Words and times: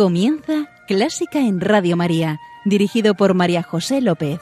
Comienza 0.00 0.70
Clásica 0.88 1.40
en 1.40 1.60
Radio 1.60 1.94
María, 1.94 2.40
dirigido 2.64 3.14
por 3.14 3.34
María 3.34 3.62
José 3.62 4.00
López. 4.00 4.40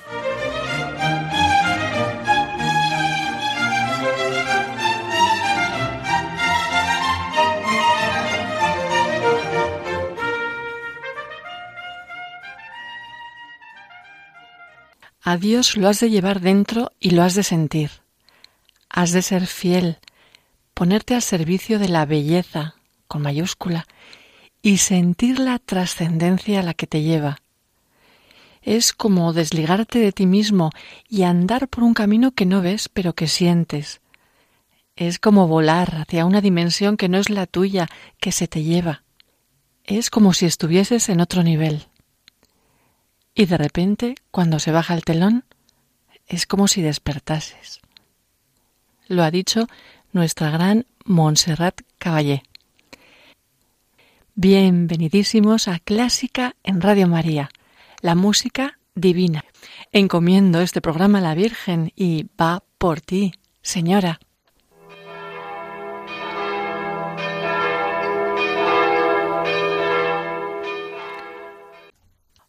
A 15.24 15.36
Dios 15.38 15.76
lo 15.76 15.88
has 15.88 15.98
de 15.98 16.08
llevar 16.08 16.38
dentro 16.38 16.92
y 17.00 17.10
lo 17.10 17.24
has 17.24 17.34
de 17.34 17.42
sentir. 17.42 17.90
Has 18.88 19.10
de 19.10 19.22
ser 19.22 19.48
fiel, 19.48 19.98
ponerte 20.72 21.16
al 21.16 21.22
servicio 21.22 21.80
de 21.80 21.88
la 21.88 22.06
belleza, 22.06 22.76
con 23.08 23.22
mayúscula, 23.22 23.88
y 24.62 24.78
sentir 24.78 25.38
la 25.38 25.58
trascendencia 25.58 26.60
a 26.60 26.62
la 26.62 26.74
que 26.74 26.86
te 26.86 27.02
lleva. 27.02 27.40
Es 28.62 28.92
como 28.92 29.32
desligarte 29.32 29.98
de 29.98 30.12
ti 30.12 30.26
mismo 30.26 30.70
y 31.08 31.22
andar 31.22 31.68
por 31.68 31.84
un 31.84 31.94
camino 31.94 32.32
que 32.32 32.46
no 32.46 32.60
ves 32.60 32.88
pero 32.88 33.14
que 33.14 33.28
sientes. 33.28 34.00
Es 34.96 35.18
como 35.18 35.46
volar 35.46 35.94
hacia 35.96 36.24
una 36.24 36.40
dimensión 36.40 36.96
que 36.96 37.08
no 37.08 37.18
es 37.18 37.30
la 37.30 37.46
tuya, 37.46 37.88
que 38.20 38.32
se 38.32 38.48
te 38.48 38.64
lleva. 38.64 39.04
Es 39.84 40.10
como 40.10 40.32
si 40.34 40.44
estuvieses 40.44 41.08
en 41.08 41.20
otro 41.20 41.42
nivel. 41.44 41.86
Y 43.34 43.46
de 43.46 43.56
repente, 43.56 44.16
cuando 44.32 44.58
se 44.58 44.72
baja 44.72 44.94
el 44.94 45.04
telón, 45.04 45.44
es 46.26 46.46
como 46.46 46.66
si 46.66 46.82
despertases. 46.82 47.80
Lo 49.06 49.22
ha 49.22 49.30
dicho 49.30 49.68
nuestra 50.12 50.50
gran 50.50 50.86
Montserrat 51.04 51.80
Caballé. 51.98 52.42
Bienvenidísimos 54.40 55.66
a 55.66 55.80
Clásica 55.80 56.54
en 56.62 56.80
Radio 56.80 57.08
María, 57.08 57.48
la 58.02 58.14
música 58.14 58.78
divina. 58.94 59.44
Encomiendo 59.90 60.60
este 60.60 60.80
programa 60.80 61.18
a 61.18 61.22
la 61.22 61.34
Virgen 61.34 61.92
y 61.96 62.28
va 62.40 62.62
por 62.78 63.00
ti, 63.00 63.32
Señora. 63.62 64.20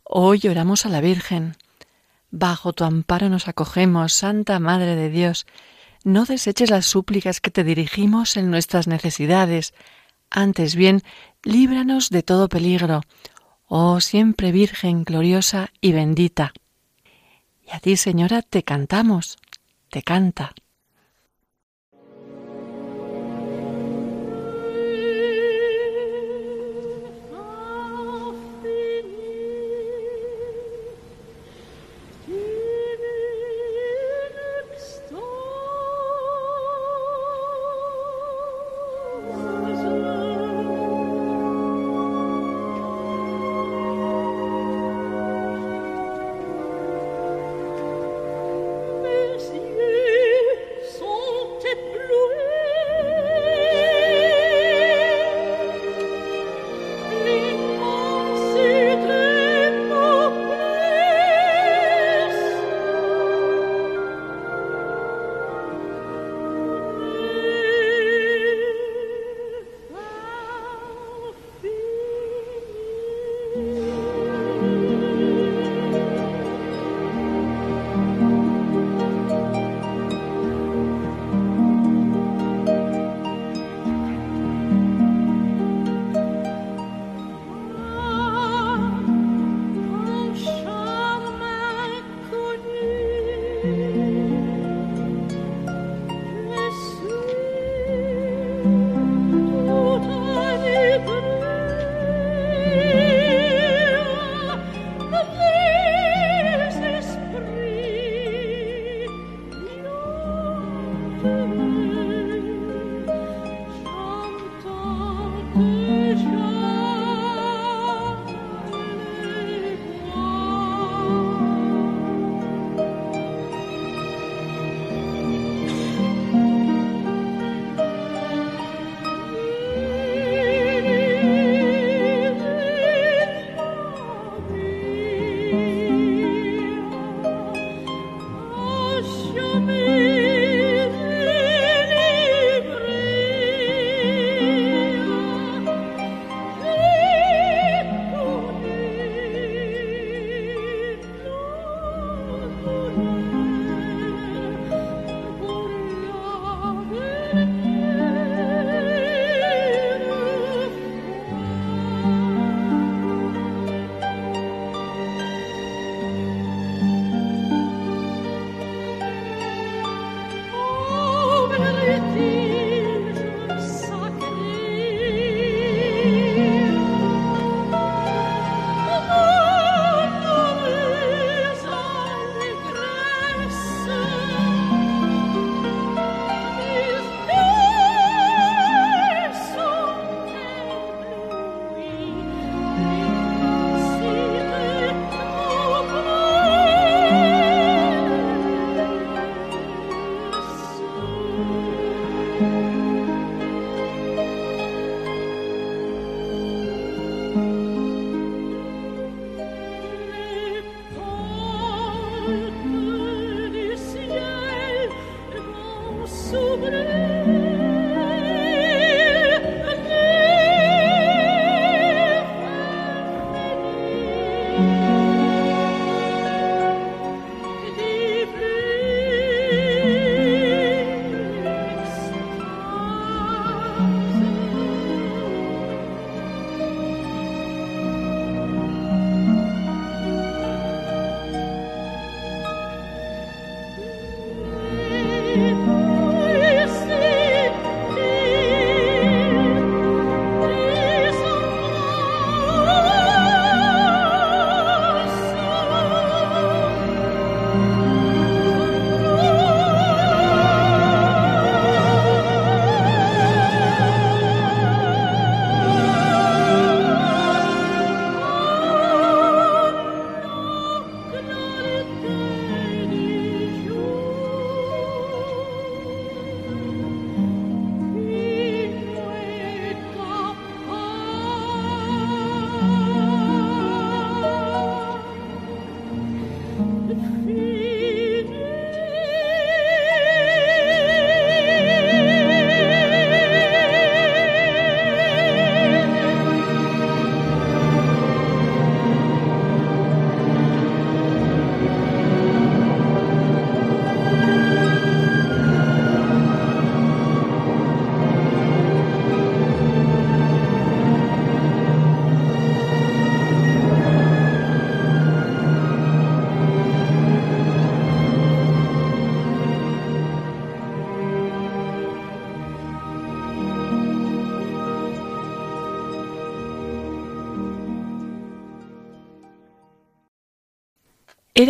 Hoy 0.04 0.42
oramos 0.48 0.86
a 0.86 0.90
la 0.90 1.02
Virgen. 1.02 1.56
Bajo 2.30 2.72
tu 2.74 2.84
amparo 2.84 3.30
nos 3.30 3.48
acogemos, 3.48 4.14
Santa 4.14 4.60
Madre 4.60 4.96
de 4.96 5.10
Dios. 5.10 5.48
No 6.04 6.26
deseches 6.26 6.70
las 6.70 6.86
súplicas 6.86 7.42
que 7.42 7.50
te 7.50 7.64
dirigimos 7.64 8.38
en 8.38 8.52
nuestras 8.52 8.88
necesidades. 8.88 9.74
Antes 10.30 10.76
bien, 10.76 11.02
líbranos 11.44 12.10
de 12.10 12.24
todo 12.24 12.50
peligro. 12.50 13.02
Oh 13.68 14.00
siempre 14.00 14.52
Virgen 14.52 15.04
gloriosa 15.04 15.72
y 15.82 15.92
bendita. 15.92 16.54
Y 17.66 17.72
a 17.72 17.80
ti, 17.80 17.98
Señora, 17.98 18.42
te 18.42 18.64
cantamos, 18.64 19.38
te 19.90 20.02
canta. 20.02 20.54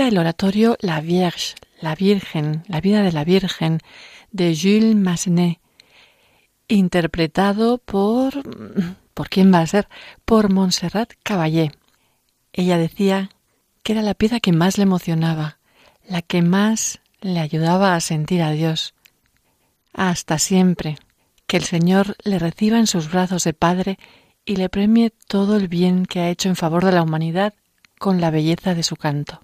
El 0.08 0.18
oratorio 0.18 0.78
La 0.80 1.02
Vierge, 1.02 1.56
la 1.82 1.96
Virgen, 1.96 2.64
la 2.68 2.82
vida 2.82 3.04
de 3.04 3.12
la 3.12 3.24
Virgen, 3.24 3.80
de 4.32 4.56
Jules 4.56 4.96
Massenet, 4.96 5.60
interpretado 6.68 7.78
por... 7.80 8.34
¿Por 9.14 9.28
quién 9.28 9.54
va 9.54 9.60
a 9.60 9.68
ser? 9.68 9.90
Por 10.24 10.50
Montserrat 10.50 11.12
Caballé. 11.24 11.72
Ella 12.54 12.78
decía 12.78 13.30
que 13.84 13.92
era 13.92 14.02
la 14.02 14.14
pieza 14.14 14.40
que 14.40 14.54
más 14.54 14.78
le 14.78 14.84
emocionaba, 14.84 15.58
la 16.08 16.22
que 16.22 16.42
más 16.42 17.00
le 17.20 17.40
ayudaba 17.40 17.96
a 17.96 18.00
sentir 18.00 18.42
a 18.42 18.52
Dios. 18.52 18.94
Hasta 19.94 20.40
siempre. 20.40 20.98
Que 21.48 21.58
el 21.58 21.64
Señor 21.64 22.16
le 22.24 22.40
reciba 22.40 22.78
en 22.78 22.88
sus 22.88 23.12
brazos 23.12 23.44
de 23.44 23.54
Padre 23.54 24.00
y 24.46 24.56
le 24.56 24.70
premie 24.70 25.12
todo 25.28 25.58
el 25.58 25.68
bien 25.68 26.06
que 26.06 26.22
ha 26.22 26.30
hecho 26.30 26.48
en 26.48 26.56
favor 26.56 26.86
de 26.86 26.92
la 26.92 27.04
humanidad 27.04 27.54
con 27.98 28.22
la 28.22 28.32
belleza 28.32 28.74
de 28.74 28.84
su 28.84 28.96
canto. 28.96 29.42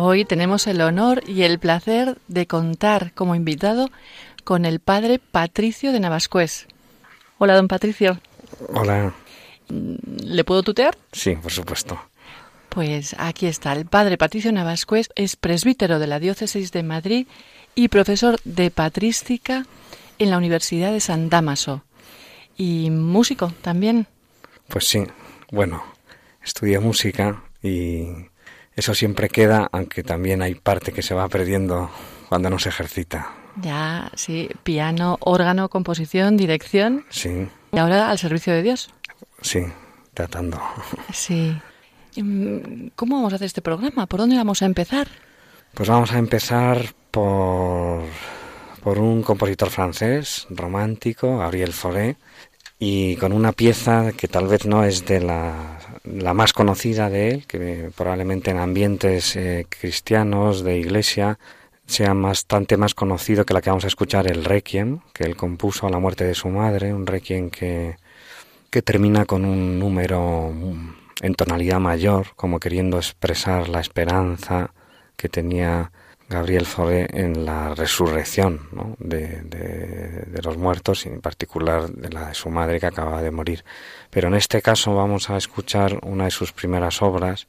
Hoy 0.00 0.24
tenemos 0.24 0.68
el 0.68 0.80
honor 0.80 1.24
y 1.26 1.42
el 1.42 1.58
placer 1.58 2.18
de 2.28 2.46
contar 2.46 3.12
como 3.14 3.34
invitado 3.34 3.90
con 4.44 4.64
el 4.64 4.78
padre 4.78 5.18
Patricio 5.18 5.90
de 5.90 5.98
Navascués. 5.98 6.68
Hola, 7.38 7.56
don 7.56 7.66
Patricio. 7.66 8.20
Hola. 8.74 9.12
¿Le 9.68 10.44
puedo 10.44 10.62
tutear? 10.62 10.96
Sí, 11.10 11.34
por 11.34 11.50
supuesto. 11.50 12.00
Pues 12.68 13.16
aquí 13.18 13.46
está. 13.46 13.72
El 13.72 13.86
padre 13.86 14.16
Patricio 14.16 14.52
Navascués 14.52 15.10
es 15.16 15.34
presbítero 15.34 15.98
de 15.98 16.06
la 16.06 16.20
Diócesis 16.20 16.70
de 16.70 16.84
Madrid 16.84 17.26
y 17.74 17.88
profesor 17.88 18.38
de 18.44 18.70
patrística 18.70 19.66
en 20.20 20.30
la 20.30 20.38
Universidad 20.38 20.92
de 20.92 21.00
San 21.00 21.28
Damaso. 21.28 21.82
Y 22.56 22.90
músico 22.90 23.52
también. 23.62 24.06
Pues 24.68 24.86
sí. 24.86 25.02
Bueno, 25.50 25.82
estudié 26.40 26.78
música 26.78 27.42
y 27.64 28.27
eso 28.78 28.94
siempre 28.94 29.28
queda, 29.28 29.68
aunque 29.72 30.02
también 30.02 30.42
hay 30.42 30.54
parte 30.54 30.92
que 30.92 31.02
se 31.02 31.14
va 31.14 31.28
perdiendo 31.28 31.90
cuando 32.28 32.50
no 32.50 32.58
se 32.58 32.68
ejercita. 32.68 33.32
Ya, 33.56 34.10
sí, 34.14 34.48
piano, 34.62 35.18
órgano, 35.20 35.68
composición, 35.68 36.36
dirección. 36.36 37.04
Sí. 37.08 37.48
Y 37.72 37.78
ahora 37.78 38.10
al 38.10 38.18
servicio 38.18 38.52
de 38.52 38.62
Dios. 38.62 38.90
Sí, 39.42 39.60
tratando. 40.14 40.60
Sí. 41.12 41.56
Mm, 42.16 42.88
¿Cómo 42.94 43.16
vamos 43.16 43.32
a 43.32 43.36
hacer 43.36 43.46
este 43.46 43.62
programa? 43.62 44.06
¿Por 44.06 44.20
dónde 44.20 44.36
vamos 44.36 44.62
a 44.62 44.66
empezar? 44.66 45.08
Pues 45.74 45.88
vamos 45.88 46.12
a 46.12 46.18
empezar 46.18 46.94
por, 47.10 48.04
por 48.82 48.98
un 48.98 49.22
compositor 49.22 49.70
francés 49.70 50.46
romántico, 50.50 51.38
Gabriel 51.38 51.72
Fauré, 51.72 52.16
y 52.78 53.16
con 53.16 53.32
una 53.32 53.52
pieza 53.52 54.12
que 54.12 54.28
tal 54.28 54.46
vez 54.46 54.66
no 54.66 54.84
es 54.84 55.04
de 55.04 55.20
la, 55.20 55.78
la 56.04 56.34
más 56.34 56.52
conocida 56.52 57.10
de 57.10 57.30
él, 57.30 57.46
que 57.46 57.90
probablemente 57.96 58.50
en 58.50 58.58
ambientes 58.58 59.34
eh, 59.36 59.66
cristianos 59.68 60.62
de 60.62 60.78
iglesia 60.78 61.38
sea 61.86 62.12
bastante 62.12 62.76
más 62.76 62.94
conocido 62.94 63.44
que 63.44 63.54
la 63.54 63.62
que 63.62 63.70
vamos 63.70 63.84
a 63.84 63.88
escuchar, 63.88 64.26
el 64.30 64.44
Requiem, 64.44 65.00
que 65.12 65.24
él 65.24 65.36
compuso 65.36 65.86
a 65.86 65.90
la 65.90 65.98
muerte 65.98 66.24
de 66.24 66.34
su 66.34 66.48
madre, 66.48 66.92
un 66.92 67.06
Requiem 67.06 67.50
que, 67.50 67.96
que 68.70 68.82
termina 68.82 69.24
con 69.24 69.44
un 69.44 69.78
número 69.78 70.52
en 71.22 71.34
tonalidad 71.34 71.80
mayor, 71.80 72.28
como 72.36 72.60
queriendo 72.60 72.98
expresar 72.98 73.68
la 73.68 73.80
esperanza 73.80 74.72
que 75.16 75.28
tenía 75.28 75.90
Gabriel 76.28 76.66
Fauré 76.66 77.08
en 77.10 77.46
la 77.46 77.74
resurrección 77.74 78.68
de, 78.98 79.40
de, 79.42 80.42
los 80.42 80.58
muertos 80.58 81.06
y 81.06 81.08
en 81.08 81.20
particular 81.20 81.90
de 81.90 82.10
la 82.10 82.28
de 82.28 82.34
su 82.34 82.50
madre 82.50 82.78
que 82.78 82.86
acababa 82.86 83.22
de 83.22 83.30
morir. 83.30 83.64
Pero 84.10 84.28
en 84.28 84.34
este 84.34 84.60
caso 84.60 84.94
vamos 84.94 85.30
a 85.30 85.38
escuchar 85.38 85.98
una 86.02 86.24
de 86.24 86.30
sus 86.30 86.52
primeras 86.52 87.00
obras, 87.00 87.46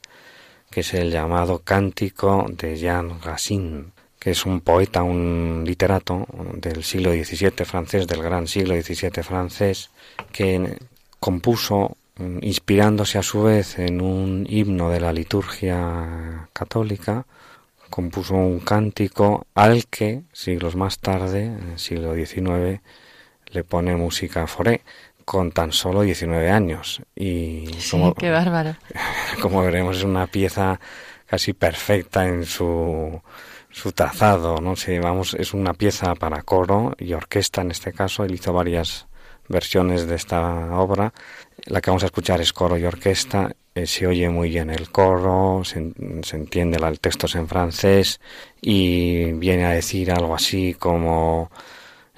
que 0.70 0.80
es 0.80 0.94
el 0.94 1.10
llamado 1.10 1.58
Cántico 1.58 2.46
de 2.48 2.76
Jean 2.76 3.20
Racine, 3.20 3.86
que 4.18 4.30
es 4.30 4.46
un 4.46 4.60
poeta, 4.62 5.02
un 5.02 5.62
literato 5.66 6.26
del 6.54 6.82
siglo 6.82 7.12
XVII 7.12 7.64
francés, 7.64 8.06
del 8.06 8.22
gran 8.22 8.46
siglo 8.46 8.74
XVII 8.80 9.22
francés, 9.22 9.90
que 10.32 10.78
compuso 11.18 11.96
inspirándose 12.40 13.18
a 13.18 13.22
su 13.22 13.42
vez 13.42 13.78
en 13.78 14.00
un 14.00 14.46
himno 14.48 14.90
de 14.90 15.00
la 15.00 15.12
liturgia 15.12 16.48
católica, 16.52 17.26
compuso 17.90 18.34
un 18.34 18.60
cántico 18.60 19.46
al 19.54 19.86
que 19.86 20.22
siglos 20.32 20.76
más 20.76 20.98
tarde, 20.98 21.44
en 21.46 21.72
el 21.72 21.78
siglo 21.78 22.14
XIX, 22.14 22.80
le 23.46 23.64
pone 23.64 23.96
música 23.96 24.46
foré 24.46 24.82
con 25.24 25.52
tan 25.52 25.72
solo 25.72 26.02
19 26.02 26.50
años. 26.50 27.02
Y 27.14 27.70
como, 27.90 28.14
qué 28.14 28.30
bárbaro. 28.30 28.76
Como 29.42 29.62
veremos, 29.62 29.98
es 29.98 30.04
una 30.04 30.26
pieza 30.26 30.80
casi 31.26 31.52
perfecta 31.52 32.26
en 32.26 32.44
su, 32.44 33.22
su 33.70 33.92
trazado, 33.92 34.60
¿no? 34.60 34.74
sé 34.74 34.98
vamos, 34.98 35.34
es 35.34 35.54
una 35.54 35.74
pieza 35.74 36.14
para 36.16 36.42
coro 36.42 36.94
y 36.98 37.12
orquesta 37.12 37.60
en 37.60 37.70
este 37.70 37.92
caso. 37.92 38.24
Él 38.24 38.34
hizo 38.34 38.52
varias 38.52 39.06
versiones 39.48 40.06
de 40.08 40.16
esta 40.16 40.76
obra. 40.76 41.12
La 41.66 41.80
que 41.80 41.90
vamos 41.90 42.02
a 42.02 42.06
escuchar 42.06 42.40
es 42.40 42.52
coro 42.52 42.78
y 42.78 42.84
orquesta 42.84 43.54
eh, 43.74 43.86
se 43.86 44.06
oye 44.06 44.28
muy 44.28 44.48
bien 44.50 44.68
el 44.70 44.90
coro, 44.90 45.62
se, 45.64 45.78
entiende 45.78 46.78
el 46.84 47.00
texto 47.00 47.26
en 47.38 47.46
francés 47.46 48.20
y 48.60 49.32
viene 49.32 49.64
a 49.64 49.70
decir 49.70 50.10
algo 50.10 50.34
así 50.34 50.74
como 50.74 51.50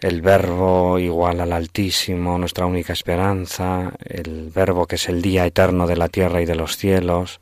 el 0.01 0.23
verbo 0.23 0.99
igual 0.99 1.41
al 1.41 1.53
altísimo, 1.53 2.39
nuestra 2.39 2.65
única 2.67 2.95
esperanza, 2.95 3.93
el 4.03 4.51
verbo 4.51 4.87
que 4.87 4.97
es 4.97 5.09
el 5.11 5.21
día 5.21 5.45
eterno 5.47 5.87
de 5.87 5.97
la 5.97 6.09
tierra 6.09 6.41
y 6.41 6.47
de 6.47 6.55
los 6.55 6.77
cielos. 6.79 7.41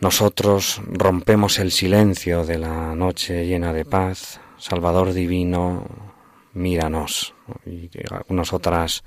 Nosotros 0.00 0.82
rompemos 0.86 1.58
el 1.58 1.72
silencio 1.72 2.44
de 2.44 2.58
la 2.58 2.94
noche 2.94 3.46
llena 3.46 3.72
de 3.72 3.84
paz. 3.84 4.40
Salvador 4.58 5.12
divino, 5.12 5.86
míranos. 6.52 7.34
Y 7.66 7.90
algunas 8.10 8.52
otras 8.52 9.02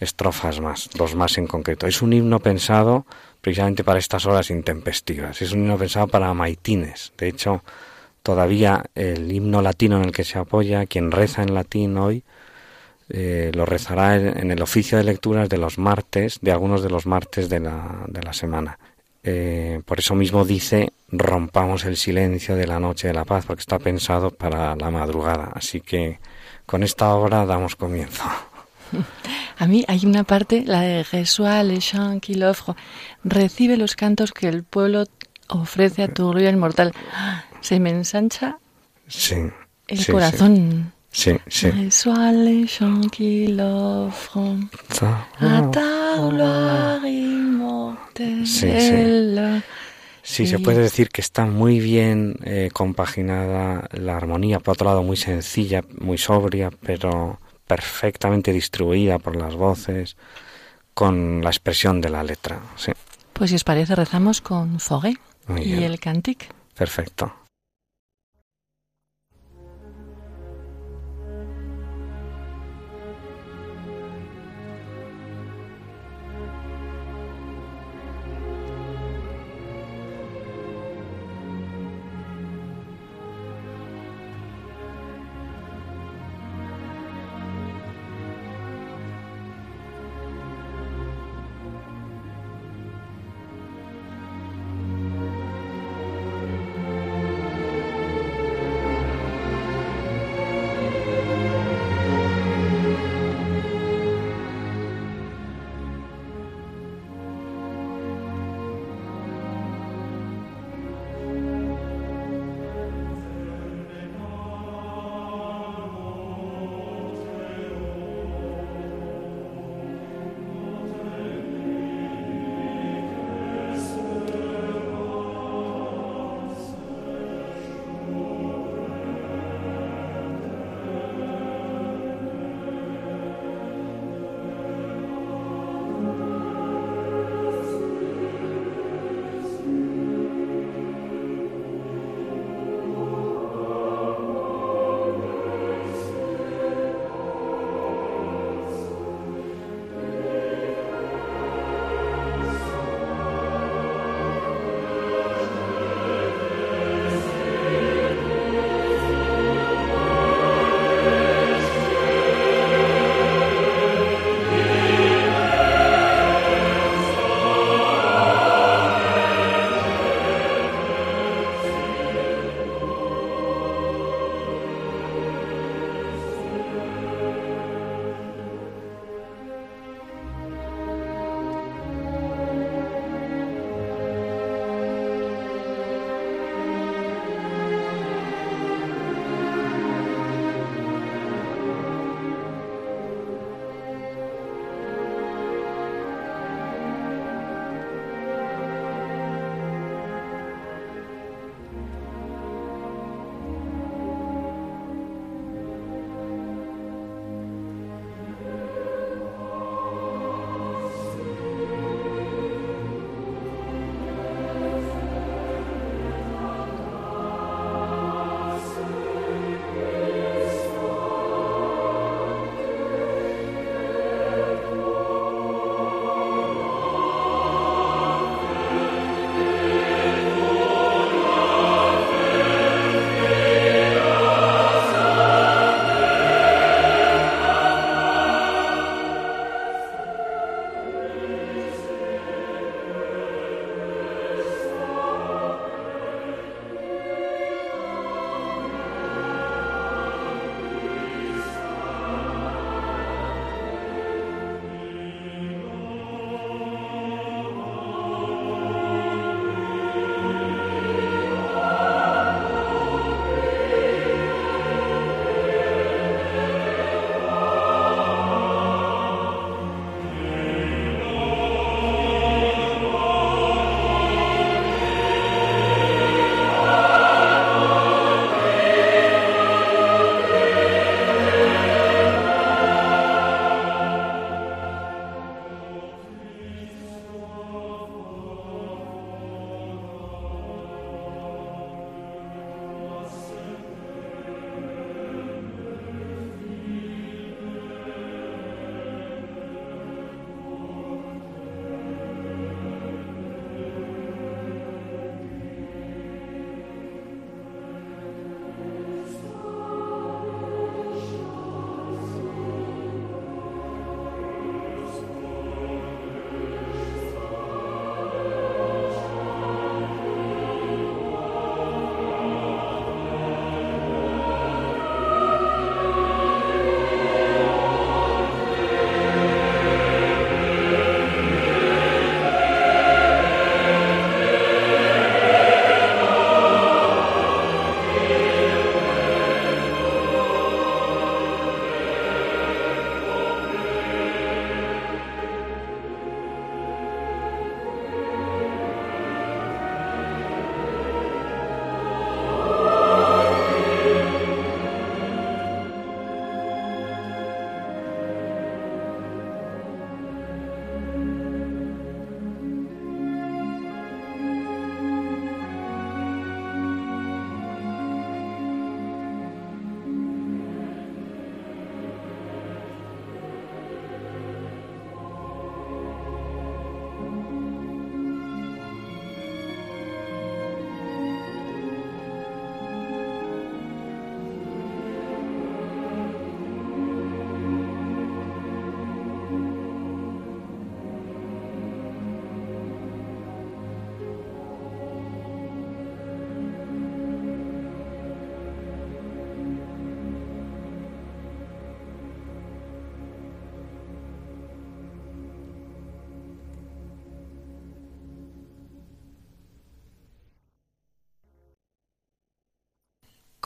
estrofas 0.00 0.60
más, 0.60 0.88
dos 0.94 1.14
más 1.14 1.38
en 1.38 1.46
concreto. 1.46 1.86
Es 1.86 2.02
un 2.02 2.12
himno 2.12 2.40
pensado 2.40 3.06
precisamente 3.40 3.84
para 3.84 3.98
estas 3.98 4.26
horas 4.26 4.50
intempestivas. 4.50 5.40
Es 5.42 5.52
un 5.52 5.60
himno 5.60 5.78
pensado 5.78 6.08
para 6.08 6.32
maitines. 6.34 7.12
De 7.16 7.28
hecho, 7.28 7.62
todavía 8.22 8.84
el 8.94 9.30
himno 9.30 9.62
latino 9.62 9.98
en 9.98 10.06
el 10.06 10.12
que 10.12 10.24
se 10.24 10.38
apoya, 10.38 10.86
quien 10.86 11.10
reza 11.10 11.42
en 11.42 11.54
latín 11.54 11.96
hoy, 11.98 12.24
eh, 13.10 13.50
lo 13.54 13.66
rezará 13.66 14.16
en, 14.16 14.50
el 14.50 14.62
oficio 14.62 14.96
de 14.96 15.04
lecturas 15.04 15.48
de 15.48 15.58
los 15.58 15.78
martes, 15.78 16.38
de 16.40 16.52
algunos 16.52 16.82
de 16.82 16.90
los 16.90 17.06
martes 17.06 17.48
de 17.48 17.60
la, 17.60 18.04
de 18.06 18.22
la 18.22 18.32
semana. 18.32 18.78
Eh, 19.22 19.82
por 19.84 19.98
eso 19.98 20.14
mismo 20.14 20.46
dice 20.46 20.92
rompamos 21.08 21.84
el 21.84 21.98
silencio 21.98 22.56
de 22.56 22.66
la 22.66 22.80
noche 22.80 23.08
de 23.08 23.14
la 23.14 23.24
paz, 23.24 23.44
porque 23.46 23.60
está 23.60 23.78
pensado 23.78 24.30
para 24.30 24.76
la 24.76 24.90
madrugada. 24.90 25.50
Así 25.54 25.80
que 25.80 26.20
con 26.66 26.82
esta 26.82 27.14
obra 27.14 27.44
damos 27.44 27.76
comienzo. 27.76 28.24
A 29.60 29.66
mí 29.66 29.84
hay 29.88 30.06
una 30.06 30.24
parte, 30.24 30.64
la 30.64 30.80
de 30.80 31.02
Reçois 31.02 31.62
les 31.62 31.80
chants 31.80 32.18
qu'il 32.22 32.42
offre, 32.44 32.72
recibe 33.24 33.76
los 33.76 33.94
cantos 33.94 34.32
que 34.32 34.48
el 34.48 34.64
pueblo 34.64 35.04
ofrece 35.48 36.02
a 36.02 36.08
tu 36.08 36.30
gloria 36.30 36.48
inmortal. 36.48 36.92
Se 37.60 37.78
me 37.78 37.90
ensancha 37.90 38.56
el 39.86 40.06
corazón. 40.06 40.94
Sí, 41.12 41.32
sí. 41.46 41.70
Reçois 41.70 42.32
les 42.32 42.66
chants 42.68 43.08
qu'il 43.10 43.60
offre 43.60 44.40
a 45.40 45.70
ta 45.70 46.16
gloria 46.16 47.06
inmortal. 47.06 48.46
Sí, 48.46 48.70
sí. 48.80 49.62
Sí, 50.22 50.46
se 50.46 50.58
puede 50.58 50.80
decir 50.80 51.10
que 51.10 51.20
está 51.20 51.44
muy 51.44 51.80
bien 51.80 52.36
eh, 52.44 52.70
compaginada 52.72 53.90
la 53.92 54.16
armonía, 54.16 54.58
por 54.58 54.72
otro 54.72 54.86
lado 54.86 55.02
muy 55.02 55.18
sencilla, 55.18 55.82
muy 55.98 56.16
sobria, 56.16 56.70
pero 56.80 57.40
perfectamente 57.70 58.52
distribuida 58.52 59.20
por 59.20 59.36
las 59.36 59.54
voces, 59.54 60.16
con 60.92 61.40
la 61.40 61.50
expresión 61.50 62.00
de 62.00 62.08
la 62.08 62.24
letra. 62.24 62.60
Sí. 62.74 62.90
Pues 63.32 63.50
si 63.50 63.56
os 63.56 63.62
parece, 63.62 63.94
rezamos 63.94 64.40
con 64.40 64.80
Fogué 64.80 65.16
y 65.56 65.84
el 65.84 66.00
Cantic. 66.00 66.52
Perfecto. 66.74 67.32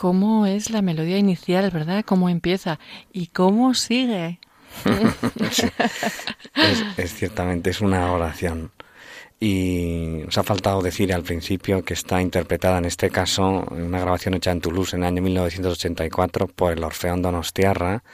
Cómo 0.04 0.44
es 0.44 0.68
la 0.68 0.82
melodía 0.82 1.16
inicial, 1.16 1.70
¿verdad? 1.70 2.04
Cómo 2.04 2.28
empieza 2.28 2.78
y 3.10 3.28
cómo 3.28 3.72
sigue. 3.72 4.38
es, 6.98 7.14
ciertamente, 7.14 7.70
es 7.70 7.80
una 7.80 8.12
oración. 8.12 8.70
Y 9.40 10.20
nos 10.26 10.36
ha 10.36 10.42
faltado 10.42 10.82
decir 10.82 11.10
al 11.14 11.22
principio 11.22 11.82
que 11.86 11.94
está 11.94 12.20
interpretada 12.20 12.76
en 12.76 12.84
este 12.84 13.08
caso 13.08 13.66
en 13.70 13.84
una 13.84 13.98
grabación 13.98 14.34
hecha 14.34 14.50
en 14.50 14.60
Toulouse 14.60 14.94
en 14.94 15.04
el 15.04 15.08
año 15.08 15.22
1984 15.22 16.48
por 16.48 16.74
el 16.74 16.84
Orfeón 16.84 17.22
Donostiarra, 17.22 18.04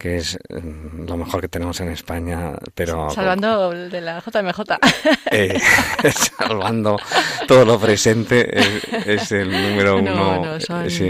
que 0.00 0.16
es 0.16 0.38
mm, 0.48 1.04
lo 1.06 1.16
mejor 1.18 1.42
que 1.42 1.48
tenemos 1.48 1.78
en 1.80 1.90
España, 1.90 2.52
pero... 2.74 3.10
Salvando 3.10 3.70
de 3.70 4.00
la 4.00 4.20
JMJ. 4.20 4.60
Eh, 5.32 5.60
salvando 6.12 6.98
todo 7.46 7.64
lo 7.64 7.78
presente, 7.78 8.48
es, 9.06 9.30
el 9.30 9.50
número 9.50 9.98
uno. 9.98 10.58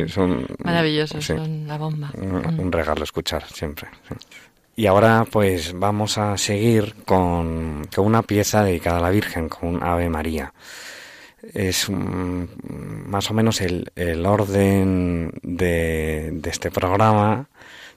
son, 0.09 0.47
maravillosos, 0.59 1.25
son 1.25 1.67
la 1.67 1.79
bomba. 1.79 2.11
Un, 2.15 2.67
mm. 2.67 2.71
regalo 2.71 3.05
escuchar 3.05 3.47
siempre. 3.47 3.89
Y 4.77 4.87
ahora 4.87 5.25
pues 5.31 5.73
vamos 5.73 6.19
a 6.19 6.37
seguir 6.37 6.97
con, 7.07 7.89
una 7.97 8.23
pieza 8.23 8.63
dedicada 8.65 8.99
a 8.99 9.03
la 9.03 9.11
Virgen, 9.11 9.49
con 9.49 9.77
un 9.77 9.83
Ave 9.83 10.11
María. 10.11 10.53
Es 11.55 11.89
más 11.89 13.31
o 13.31 13.35
menos 13.35 13.61
el, 13.63 14.27
orden 14.27 15.33
de, 15.43 16.31
de 16.33 16.51
este 16.51 16.71
programa 16.71 17.49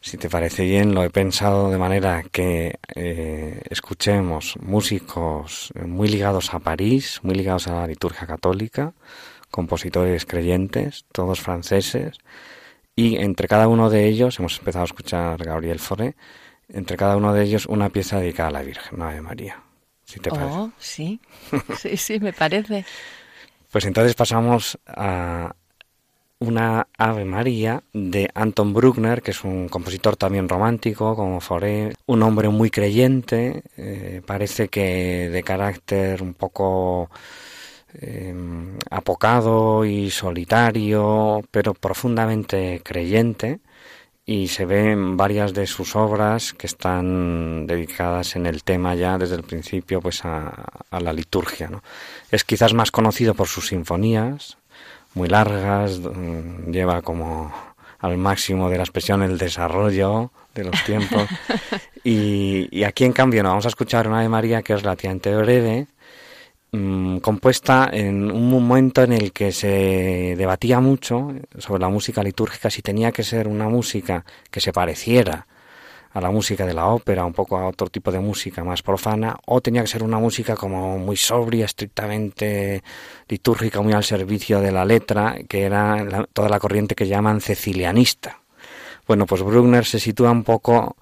si 0.04 0.18
te 0.18 0.30
parece 0.30 0.66
bien, 0.66 0.94
lo 0.94 1.06
he 1.06 1.10
pensado 1.10 1.72
de 1.72 1.78
manera 1.78 2.24
que 2.30 2.78
eh, 2.94 3.62
escuchemos 3.70 4.58
músicos 4.62 5.72
muy 5.82 6.10
ligados 6.10 6.54
a 6.54 6.60
París, 6.60 7.22
muy 7.24 7.36
ligados 7.36 7.70
a 7.70 7.76
la 7.76 7.88
liturgia 7.88 8.28
católica, 8.28 8.94
compositores 9.50 10.26
creyentes, 10.26 11.06
todos 11.14 11.40
franceses, 11.40 12.18
y 12.98 13.16
entre 13.16 13.48
cada 13.48 13.70
uno 13.70 13.90
de 13.90 14.06
ellos, 14.06 14.38
hemos 14.40 14.60
empezado 14.60 14.84
a 14.84 14.88
escuchar 14.88 15.42
Gabriel 15.42 15.80
Fauré, 15.80 16.16
entre 16.68 16.98
cada 16.98 17.16
uno 17.16 17.34
de 17.34 17.44
ellos 17.44 17.66
una 17.66 17.88
pieza 17.88 18.20
dedicada 18.20 18.50
a 18.50 18.52
la 18.52 18.62
Virgen, 18.62 19.02
a 19.02 19.22
María. 19.22 19.64
Si 20.04 20.20
te 20.20 20.32
parece. 20.32 20.54
Oh, 20.54 20.72
sí, 20.78 21.22
sí, 21.78 21.96
sí, 21.96 22.20
me 22.20 22.34
parece. 22.34 22.84
Pues 23.72 23.86
entonces 23.86 24.16
pasamos 24.16 24.78
a, 24.86 25.56
una 26.44 26.88
Ave 26.98 27.26
María 27.26 27.84
de 27.94 28.30
Anton 28.34 28.74
Bruckner, 28.74 29.22
que 29.22 29.32
es 29.32 29.44
un 29.44 29.70
compositor 29.70 30.18
también 30.18 30.50
romántico, 30.50 31.16
como 31.16 31.40
Foré, 31.40 31.96
un 32.06 32.22
hombre 32.24 32.50
muy 32.50 32.70
creyente, 32.70 33.64
eh, 33.78 34.22
parece 34.26 34.68
que 34.68 35.30
de 35.30 35.44
carácter 35.44 36.22
un 36.22 36.34
poco 36.34 37.10
eh, 37.94 38.36
apocado 38.90 39.86
y 39.86 40.10
solitario, 40.10 41.42
pero 41.52 41.74
profundamente 41.74 42.82
creyente, 42.84 43.62
y 44.26 44.48
se 44.48 44.66
ven 44.66 45.18
varias 45.18 45.54
de 45.54 45.68
sus 45.68 45.96
obras 45.96 46.54
que 46.54 46.68
están 46.68 47.68
dedicadas 47.68 48.36
en 48.36 48.46
el 48.46 48.64
tema 48.64 48.96
ya 48.96 49.18
desde 49.18 49.36
el 49.36 49.44
principio 49.44 50.02
pues 50.02 50.24
a, 50.24 50.50
a 50.90 51.00
la 51.00 51.12
liturgia. 51.14 51.70
¿no? 51.70 51.84
Es 52.32 52.44
quizás 52.44 52.74
más 52.74 52.92
conocido 52.92 53.34
por 53.34 53.48
sus 53.48 53.68
sinfonías, 53.68 54.58
muy 55.14 55.30
largas, 55.30 56.00
mm, 56.00 56.72
lleva 56.72 57.02
como 57.02 57.52
al 58.00 58.18
máximo 58.18 58.70
de 58.70 58.78
la 58.78 58.84
expresión 58.84 59.24
el 59.24 59.38
desarrollo 59.38 60.32
de 60.54 60.64
los 60.66 60.84
tiempos. 60.84 61.28
y, 62.04 62.84
aquí, 62.84 63.06
en 63.06 63.14
cambio, 63.14 63.44
no 63.44 63.50
vamos 63.50 63.66
a 63.66 63.70
escuchar 63.70 64.08
una 64.08 64.22
de 64.22 64.30
María 64.30 64.62
que 64.62 64.74
es 64.74 64.82
relativamente 64.82 65.34
breve, 65.36 65.88
mm, 66.72 67.18
compuesta 67.18 67.90
en 67.92 68.30
un 68.32 68.50
momento 68.50 69.04
en 69.04 69.14
el 69.14 69.32
que 69.32 69.52
se 69.52 70.36
debatía 70.38 70.80
mucho 70.80 71.34
sobre 71.58 71.82
la 71.82 71.90
música 71.90 72.24
litúrgica, 72.24 72.70
si 72.70 72.82
tenía 72.82 73.12
que 73.12 73.24
ser 73.24 73.48
una 73.48 73.70
música 73.70 74.26
que 74.52 74.60
se 74.60 74.74
pareciera 74.74 75.48
a 76.14 76.22
la 76.22 76.30
música 76.30 76.66
de 76.66 76.74
la 76.74 76.86
ópera, 76.88 77.26
un 77.26 77.34
poco 77.34 77.58
a 77.58 77.68
otro 77.68 77.88
tipo 77.88 78.12
de 78.12 78.20
música 78.20 78.64
más 78.64 78.84
profana, 78.84 79.36
o 79.48 79.62
tenía 79.62 79.82
que 79.82 79.88
ser 79.88 80.04
una 80.04 80.20
música 80.20 80.56
como 80.56 81.00
muy 81.00 81.18
sobria, 81.18 81.66
estrictamente 81.66 82.84
litúrgica, 83.28 83.82
muy 83.82 83.94
al 83.94 84.04
servicio 84.04 84.62
de 84.62 84.72
la 84.72 84.86
letra, 84.86 85.38
que 85.50 85.64
era 85.64 86.26
toda 86.32 86.50
la 86.50 86.60
corriente 86.60 86.94
que 86.94 87.08
llaman 87.08 87.42
cecilianista. 87.42 88.40
Bueno, 89.08 89.26
pues 89.26 89.42
Bruckner 89.42 89.86
se 89.86 90.00
sitúa 90.00 90.32
un 90.32 90.44
poco 90.44 90.96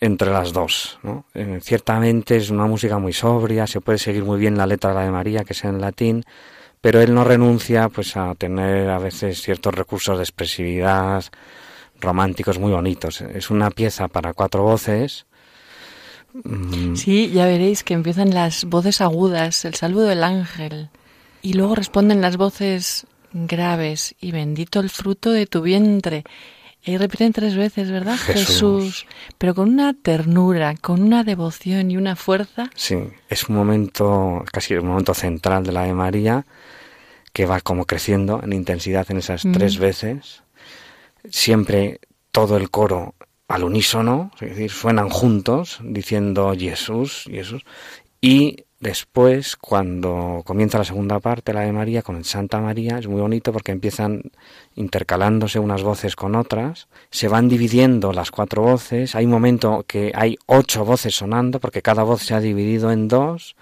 entre 0.00 0.30
las 0.30 0.52
dos. 0.52 0.98
¿no? 1.02 1.24
Eh, 1.34 1.58
ciertamente 1.60 2.36
es 2.36 2.50
una 2.50 2.66
música 2.66 2.98
muy 2.98 3.12
sobria, 3.12 3.66
se 3.66 3.80
puede 3.80 3.98
seguir 3.98 4.24
muy 4.24 4.38
bien 4.38 4.56
la 4.56 4.66
letra 4.66 4.90
de 4.90 4.96
la 4.96 5.04
de 5.04 5.10
María, 5.10 5.44
que 5.44 5.52
es 5.52 5.64
en 5.64 5.80
latín, 5.80 6.24
pero 6.80 7.00
él 7.00 7.12
no 7.12 7.24
renuncia 7.24 7.88
pues 7.88 8.16
a 8.16 8.34
tener 8.36 8.88
a 8.88 8.98
veces 8.98 9.42
ciertos 9.42 9.74
recursos 9.74 10.16
de 10.16 10.22
expresividad, 10.22 11.24
románticos 12.00 12.58
muy 12.58 12.72
bonitos. 12.72 13.20
Es 13.20 13.50
una 13.50 13.70
pieza 13.70 14.08
para 14.08 14.32
cuatro 14.32 14.62
voces. 14.62 15.26
Mm. 16.32 16.94
Sí, 16.94 17.30
ya 17.30 17.46
veréis 17.46 17.82
que 17.84 17.94
empiezan 17.94 18.34
las 18.34 18.64
voces 18.64 19.00
agudas, 19.00 19.64
el 19.64 19.74
saludo 19.74 20.06
del 20.06 20.24
ángel, 20.24 20.90
y 21.42 21.54
luego 21.54 21.74
responden 21.74 22.20
las 22.20 22.36
voces 22.36 23.06
graves, 23.32 24.14
y 24.20 24.32
bendito 24.32 24.80
el 24.80 24.90
fruto 24.90 25.30
de 25.30 25.46
tu 25.46 25.62
vientre. 25.62 26.24
Y 26.84 26.96
repiten 26.96 27.32
tres 27.32 27.56
veces, 27.56 27.90
¿verdad? 27.90 28.16
Jesús. 28.16 29.06
Pero 29.36 29.54
con 29.54 29.68
una 29.68 29.94
ternura, 29.94 30.74
con 30.80 31.02
una 31.02 31.24
devoción 31.24 31.90
y 31.90 31.96
una 31.96 32.14
fuerza. 32.14 32.70
Sí, 32.74 32.96
es 33.28 33.48
un 33.48 33.56
momento, 33.56 34.44
casi 34.52 34.74
un 34.74 34.86
momento 34.86 35.12
central 35.12 35.64
de 35.64 35.72
la 35.72 35.82
de 35.82 35.92
María, 35.92 36.46
que 37.32 37.46
va 37.46 37.60
como 37.60 37.84
creciendo 37.84 38.40
en 38.42 38.52
intensidad 38.52 39.10
en 39.10 39.18
esas 39.18 39.42
tres 39.52 39.78
veces 39.78 40.42
siempre 41.30 42.00
todo 42.30 42.56
el 42.56 42.70
coro 42.70 43.14
al 43.48 43.64
unísono, 43.64 44.30
es 44.40 44.50
decir, 44.50 44.70
suenan 44.70 45.08
juntos 45.08 45.80
diciendo 45.82 46.52
Jesús, 46.56 47.24
Jesús, 47.30 47.64
y 48.20 48.64
después 48.80 49.56
cuando 49.56 50.42
comienza 50.44 50.78
la 50.78 50.84
segunda 50.84 51.18
parte, 51.18 51.52
la 51.52 51.62
de 51.62 51.72
María, 51.72 52.02
con 52.02 52.16
el 52.16 52.24
Santa 52.24 52.60
María, 52.60 52.98
es 52.98 53.08
muy 53.08 53.20
bonito 53.20 53.52
porque 53.52 53.72
empiezan 53.72 54.22
intercalándose 54.74 55.58
unas 55.58 55.82
voces 55.82 56.14
con 56.14 56.36
otras, 56.36 56.88
se 57.10 57.28
van 57.28 57.48
dividiendo 57.48 58.12
las 58.12 58.30
cuatro 58.30 58.62
voces, 58.62 59.14
hay 59.14 59.24
un 59.24 59.32
momento 59.32 59.84
que 59.86 60.12
hay 60.14 60.36
ocho 60.46 60.84
voces 60.84 61.14
sonando 61.14 61.58
porque 61.58 61.82
cada 61.82 62.02
voz 62.02 62.22
se 62.22 62.34
ha 62.34 62.40
dividido 62.40 62.92
en 62.92 63.08
dos, 63.08 63.56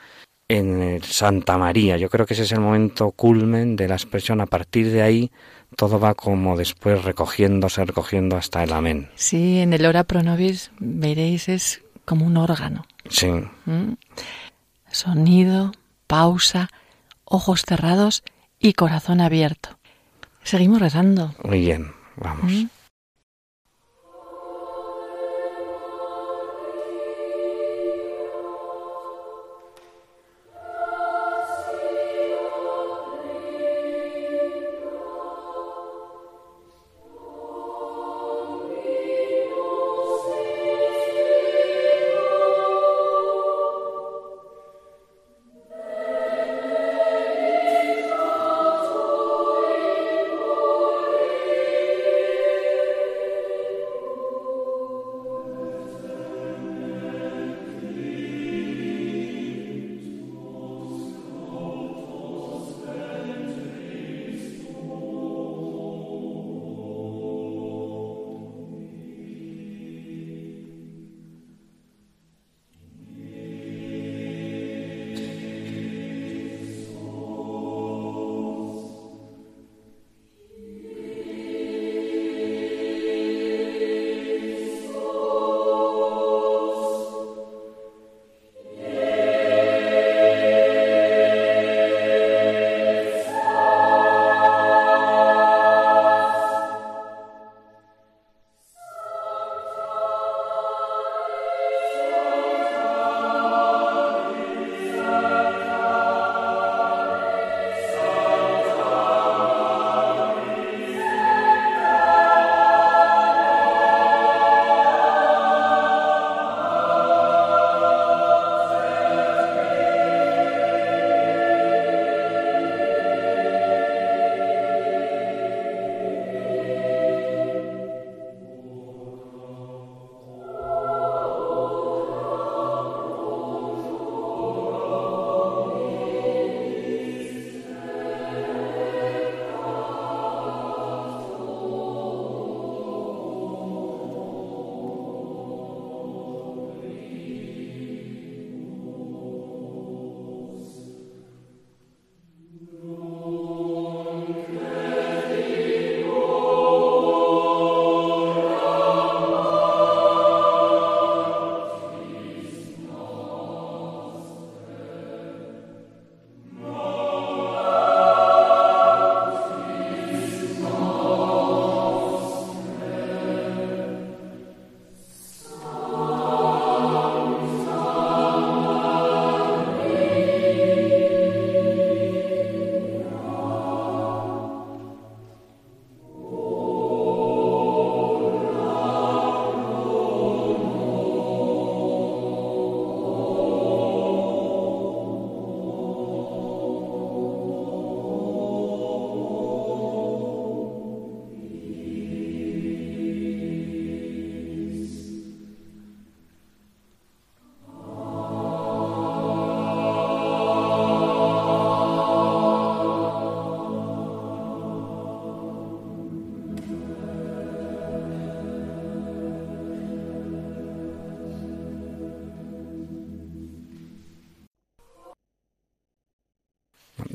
en 0.48 0.80
el 0.80 1.02
Santa 1.02 1.58
María, 1.58 1.96
yo 1.96 2.08
creo 2.08 2.26
que 2.26 2.34
ese 2.34 2.44
es 2.44 2.52
el 2.52 2.60
momento 2.60 3.10
culmen 3.12 3.76
de 3.76 3.88
la 3.88 3.94
expresión, 3.94 4.40
a 4.40 4.46
partir 4.46 4.90
de 4.90 5.02
ahí 5.02 5.30
todo 5.74 5.98
va 5.98 6.14
como 6.14 6.56
después 6.56 7.04
recogiéndose, 7.04 7.84
recogiendo 7.84 8.36
hasta 8.36 8.62
el 8.62 8.72
amén. 8.72 9.10
Sí, 9.16 9.58
en 9.58 9.72
el 9.72 9.84
ora 9.86 10.04
pro 10.04 10.22
nobis 10.22 10.70
veréis 10.78 11.48
es 11.48 11.82
como 12.04 12.26
un 12.26 12.36
órgano. 12.36 12.86
Sí. 13.08 13.28
¿Mm? 13.64 13.94
Sonido, 14.90 15.72
pausa, 16.06 16.68
ojos 17.24 17.62
cerrados 17.66 18.22
y 18.58 18.74
corazón 18.74 19.20
abierto. 19.20 19.78
Seguimos 20.42 20.80
rezando. 20.80 21.34
Muy 21.42 21.60
bien, 21.60 21.92
vamos. 22.16 22.50
¿Mm? 22.50 22.66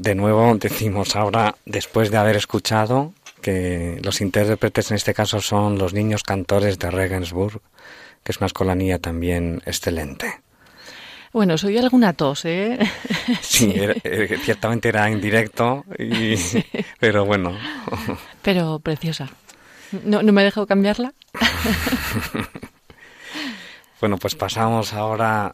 De 0.02 0.16
nuevo 0.16 0.56
decimos 0.56 1.16
ahora, 1.16 1.56
después 1.66 2.10
de 2.10 2.18
haber 2.18 2.36
escuchado 2.36 3.14
que 3.40 4.00
los 4.04 4.20
intérpretes 4.22 4.90
en 4.90 4.98
este 4.98 5.14
caso 5.14 5.42
son 5.42 5.78
los 5.78 5.94
niños 5.94 6.24
cantores 6.24 6.80
de 6.80 6.90
Regensburg, 6.90 7.62
que 8.24 8.32
es 8.32 8.38
una 8.38 8.48
escolanía 8.48 8.98
también 8.98 9.62
excelente. 9.66 10.42
Bueno, 11.32 11.58
soy 11.58 11.78
alguna 11.78 12.14
tos, 12.14 12.46
¿eh? 12.46 12.80
Sí, 13.42 13.74
eh, 13.76 14.40
ciertamente 14.44 14.90
era 14.90 15.10
indirecto, 15.10 15.86
y, 16.00 16.36
pero 17.00 17.26
bueno. 17.26 17.56
Pero 18.42 18.80
preciosa. 18.80 19.30
¿No, 20.04 20.24
¿No 20.24 20.34
me 20.34 20.42
he 20.42 20.46
dejado 20.46 20.66
cambiarla? 20.66 21.14
bueno, 24.02 24.18
pues 24.18 24.34
pasamos 24.34 24.94
ahora 24.94 25.54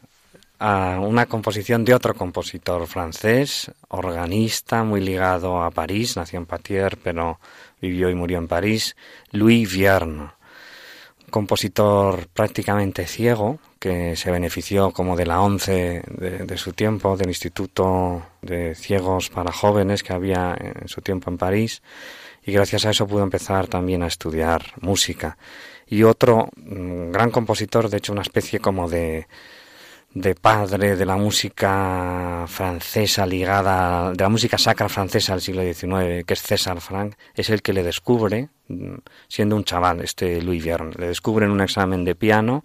a 0.60 0.99
una 0.99 1.27
composición 1.27 1.86
de 1.86 1.93
otro 1.93 2.15
compositor 2.15 2.88
francés, 2.88 3.71
organista, 3.97 4.83
muy 4.83 5.01
ligado 5.01 5.63
a 5.63 5.71
París, 5.71 6.15
nació 6.15 6.39
en 6.39 6.45
Patier, 6.45 6.97
pero 7.03 7.39
vivió 7.81 8.10
y 8.10 8.15
murió 8.15 8.38
en 8.38 8.47
París, 8.47 8.95
Louis 9.31 9.71
Vierne, 9.71 10.29
compositor 11.29 12.27
prácticamente 12.27 13.05
ciego, 13.05 13.60
que 13.79 14.15
se 14.15 14.31
benefició 14.31 14.91
como 14.91 15.15
de 15.15 15.25
la 15.25 15.41
ONCE 15.41 16.03
de, 16.07 16.57
su 16.57 16.73
tiempo, 16.73 17.15
del 17.17 17.29
Instituto 17.29 18.23
de 18.41 18.75
Ciegos 18.75 19.29
para 19.29 19.51
Jóvenes 19.51 20.03
que 20.03 20.13
había 20.13 20.55
en 20.60 20.88
su 20.88 21.01
tiempo 21.01 21.29
en 21.29 21.38
París, 21.38 21.81
y 22.45 22.51
gracias 22.51 22.86
a 22.86 22.91
eso 22.91 23.07
pudo 23.07 23.23
empezar 23.23 23.67
también 23.67 24.03
a 24.03 24.07
estudiar 24.07 24.73
música. 24.79 25.38
Y 25.86 26.03
otro 26.03 26.49
mm, 26.55 27.12
gran 27.12 27.29
compositor, 27.29 27.89
de 27.89 27.97
hecho 27.97 28.13
una 28.13 28.21
especie 28.21 28.60
como 28.60 28.89
de, 28.89 29.27
de 30.19 30.34
padre 30.34 30.95
de 30.95 31.06
la 31.06 31.15
música 31.15 32.45
francesa 32.47 33.25
ligada, 33.27 34.12
de 34.12 34.23
la 34.23 34.30
música 34.30 34.58
sacra 34.58 34.89
francesa 34.89 35.34
del 35.34 35.41
siglo 35.41 35.62
XIX, 35.62 36.25
que 36.25 36.34
es 36.34 36.41
César 36.41 36.82
Franck, 36.82 37.15
es 37.36 37.51
el 37.51 37.62
que 37.62 37.71
le 37.71 37.84
descubre, 37.84 38.49
mm, 38.67 38.95
siendo 39.27 39.56
un 39.56 39.63
chaval, 39.63 40.01
este 40.01 40.41
Louis 40.41 40.63
Vierne, 40.63 40.93
le 40.97 41.08
descubre 41.08 41.45
en 41.45 41.51
un 41.51 41.62
examen 41.62 42.03
de 42.03 42.15
piano 42.15 42.63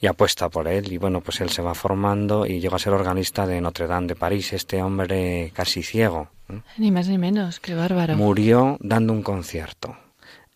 y 0.00 0.08
apuesta 0.08 0.48
por 0.48 0.66
él. 0.66 0.92
Y 0.92 0.98
bueno, 0.98 1.20
pues 1.20 1.40
él 1.40 1.50
se 1.50 1.62
va 1.62 1.74
formando 1.74 2.46
y 2.46 2.58
llega 2.58 2.76
a 2.76 2.80
ser 2.80 2.94
organista 2.94 3.46
de 3.46 3.60
Notre 3.60 3.86
Dame 3.86 4.08
de 4.08 4.16
París, 4.16 4.52
este 4.52 4.82
hombre 4.82 5.52
casi 5.54 5.84
ciego. 5.84 6.30
Ni 6.78 6.90
más 6.90 7.06
ni 7.08 7.16
menos, 7.16 7.60
qué 7.60 7.76
bárbaro. 7.76 8.16
Murió 8.16 8.76
dando 8.80 9.12
un 9.12 9.22
concierto 9.22 9.96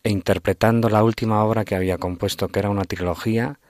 e 0.02 0.10
interpretando 0.10 0.88
la 0.88 1.04
última 1.04 1.44
obra 1.44 1.64
que 1.64 1.76
había 1.76 1.98
compuesto, 1.98 2.48
que 2.48 2.58
era 2.58 2.70
una 2.70 2.84
trilogía, 2.84 3.60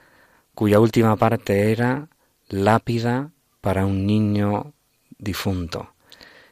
cuya 0.54 0.80
última 0.80 1.16
parte 1.16 1.70
era 1.70 2.08
Lápida 2.50 3.30
para 3.60 3.86
un 3.86 4.06
niño 4.06 4.74
difunto. 5.18 5.94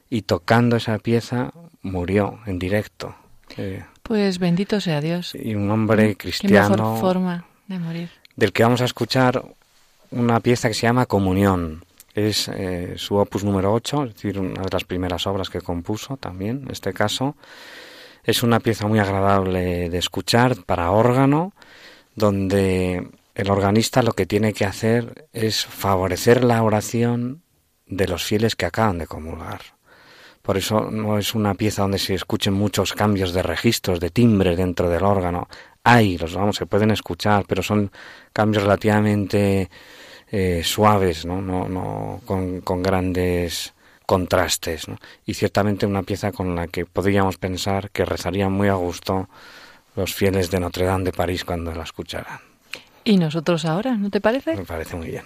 Y 0.09 0.23
tocando 0.23 0.77
esa 0.77 0.99
pieza 0.99 1.53
murió 1.83 2.41
en 2.47 2.59
directo. 2.59 3.15
Eh, 3.59 3.85
pues 4.03 4.39
bendito 4.39 4.81
sea 4.81 5.03
Dios. 5.03 5.35
Y 5.35 5.55
un 5.55 5.71
hombre 5.71 6.17
cristiano. 6.17 6.75
Qué 6.75 6.83
mejor 6.83 7.01
forma 7.01 7.47
de 7.67 7.79
morir 7.79 8.11
del 8.39 8.53
que 8.53 8.63
vamos 8.63 8.81
a 8.81 8.85
escuchar 8.85 9.43
una 10.13 10.39
pieza 10.39 10.69
que 10.69 10.75
se 10.75 10.87
llama 10.87 11.07
Comunión. 11.07 11.85
Es 12.15 12.47
eh, 12.47 12.95
su 12.97 13.17
opus 13.17 13.43
número 13.43 13.73
8, 13.73 14.05
es 14.05 14.15
decir, 14.15 14.39
una 14.39 14.63
de 14.63 14.69
las 14.71 14.85
primeras 14.85 15.27
obras 15.27 15.51
que 15.51 15.61
compuso 15.61 16.17
también, 16.17 16.63
en 16.65 16.71
este 16.71 16.93
caso. 16.93 17.35
Es 18.23 18.45
una 18.45 18.61
pieza 18.61 18.87
muy 18.87 19.01
agradable 19.01 19.91
de 19.91 19.99
escuchar 19.99 20.55
para 20.65 20.93
órgano, 20.93 21.53
donde 22.15 23.11
el 23.39 23.51
organista 23.51 24.03
lo 24.03 24.13
que 24.13 24.27
tiene 24.27 24.53
que 24.53 24.67
hacer 24.67 25.29
es 25.33 25.65
favorecer 25.65 26.45
la 26.45 26.63
oración 26.63 27.43
de 27.87 28.07
los 28.07 28.25
fieles 28.25 28.57
que 28.57 28.67
acaban 28.67 28.99
de 28.99 29.07
comulgar. 29.07 29.61
Por 30.43 30.57
eso 30.57 30.91
no 30.91 31.19
es 31.19 31.35
una 31.35 31.55
pieza 31.55 31.83
donde 31.83 31.99
se 31.99 32.15
escuchen 32.15 32.53
muchos 32.53 32.95
cambios 32.95 33.33
de 33.33 33.43
registros, 33.43 34.01
de 34.01 34.11
timbre 34.11 34.57
dentro 34.57 34.91
del 34.91 35.05
órgano 35.05 35.49
hay, 35.85 36.19
los 36.19 36.35
vamos, 36.35 36.57
se 36.57 36.67
pueden 36.67 36.91
escuchar, 36.91 37.45
pero 37.47 37.63
son 37.63 37.91
cambios 38.33 38.65
relativamente 38.65 39.71
eh, 40.31 40.63
suaves, 40.63 41.25
¿no? 41.25 41.41
No, 41.41 41.69
no 41.69 42.21
con, 42.27 42.83
grandes 42.83 43.73
contrastes. 44.05 44.87
Y 45.25 45.35
ciertamente 45.35 45.87
una 45.87 46.03
pieza 46.03 46.33
con 46.33 46.55
la 46.55 46.67
que 46.67 46.85
podríamos 46.85 47.39
pensar 47.39 47.91
que 47.91 48.05
rezarían 48.05 48.53
muy 48.53 48.69
a 48.69 48.75
gusto 48.75 49.29
los 49.97 50.15
fieles 50.15 50.51
de 50.51 50.61
Notre 50.61 50.85
Dame 50.85 51.05
de 51.05 51.13
París 51.13 51.45
cuando 51.45 51.73
la 51.73 51.85
escucharan. 51.85 52.48
¿Y 53.09 53.17
nosotros 53.17 53.65
ahora, 53.65 53.97
no 53.97 54.11
te 54.11 54.21
parece? 54.21 54.55
Me 54.55 54.67
parece 54.67 54.95
muy 54.95 55.07
bien. 55.07 55.25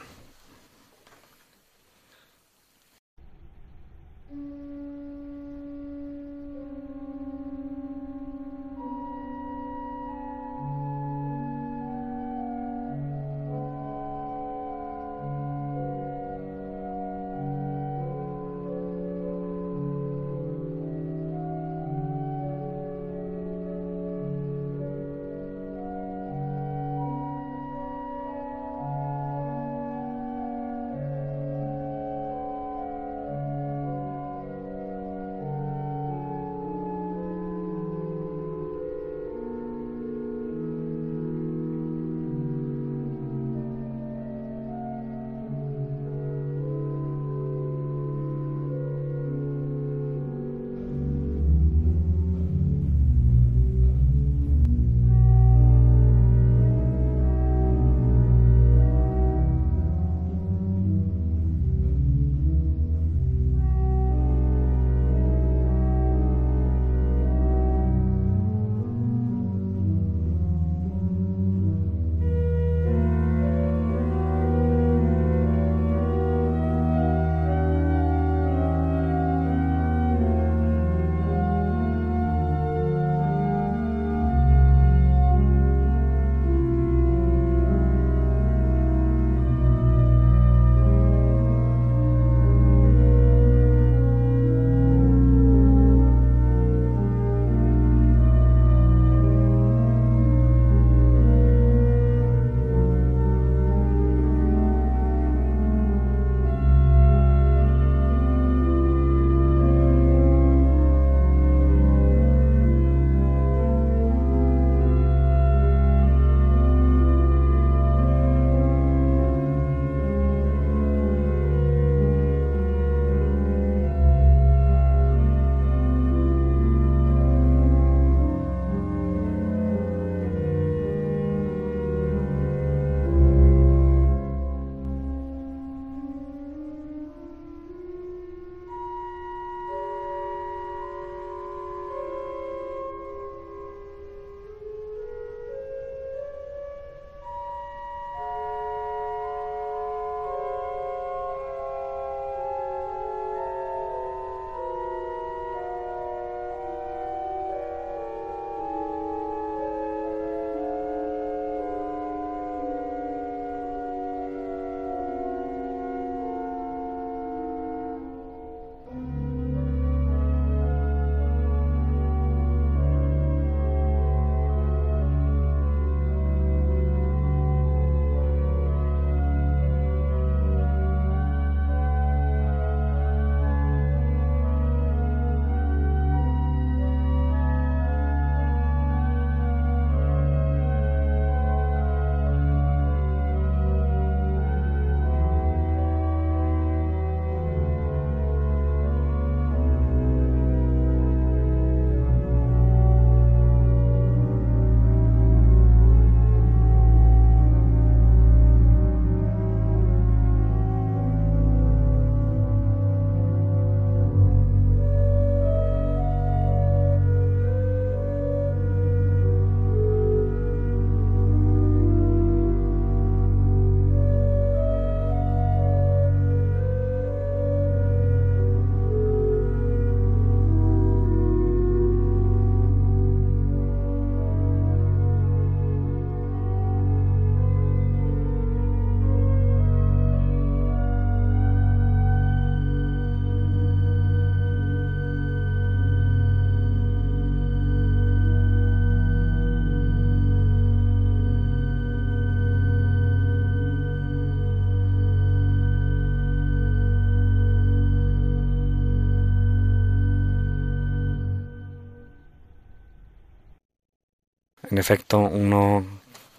En 264.72 264.78
efecto, 264.78 265.18
uno 265.18 265.84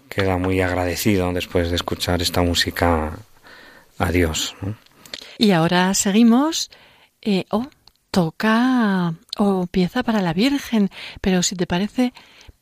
queda 0.08 0.38
muy 0.38 0.60
agradecido 0.60 1.32
después 1.32 1.70
de 1.70 1.76
escuchar 1.76 2.20
esta 2.20 2.42
música 2.42 3.16
a 3.96 4.10
Dios. 4.10 4.56
Y 5.38 5.52
ahora 5.52 5.94
seguimos. 5.94 6.68
Eh, 7.22 7.44
oh, 7.50 7.68
toca 8.10 9.14
o 9.38 9.66
pieza 9.68 10.02
para 10.02 10.20
la 10.20 10.32
Virgen, 10.32 10.90
pero 11.20 11.44
si 11.44 11.54
te 11.54 11.68
parece, 11.68 12.12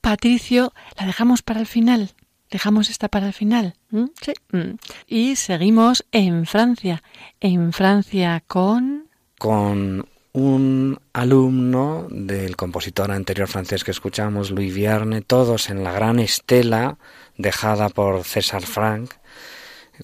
Patricio, 0.02 0.74
la 0.98 1.06
dejamos 1.06 1.40
para 1.40 1.60
el 1.60 1.66
final. 1.66 2.10
Dejamos 2.50 2.90
esta 2.90 3.08
para 3.08 3.28
el 3.28 3.32
final. 3.32 3.74
Sí. 4.20 4.34
Mm. 4.50 4.76
Y 5.06 5.36
seguimos 5.36 6.04
en 6.12 6.44
Francia. 6.44 7.02
En 7.40 7.72
Francia 7.72 8.44
con. 8.46 9.08
Con 9.38 10.06
un 10.32 10.98
alumno 11.12 12.06
del 12.10 12.56
compositor 12.56 13.10
anterior 13.10 13.48
francés 13.48 13.84
que 13.84 13.90
escuchamos, 13.90 14.50
Louis 14.50 14.74
Vierne, 14.74 15.20
todos 15.20 15.68
en 15.68 15.84
la 15.84 15.92
gran 15.92 16.18
estela 16.18 16.98
dejada 17.36 17.90
por 17.90 18.24
César 18.24 18.62
Franck, 18.62 19.14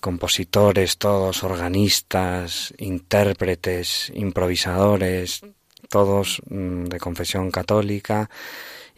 compositores, 0.00 0.98
todos 0.98 1.42
organistas, 1.44 2.74
intérpretes, 2.78 4.12
improvisadores, 4.14 5.40
todos 5.88 6.42
mm, 6.48 6.84
de 6.84 7.00
confesión 7.00 7.50
católica, 7.50 8.28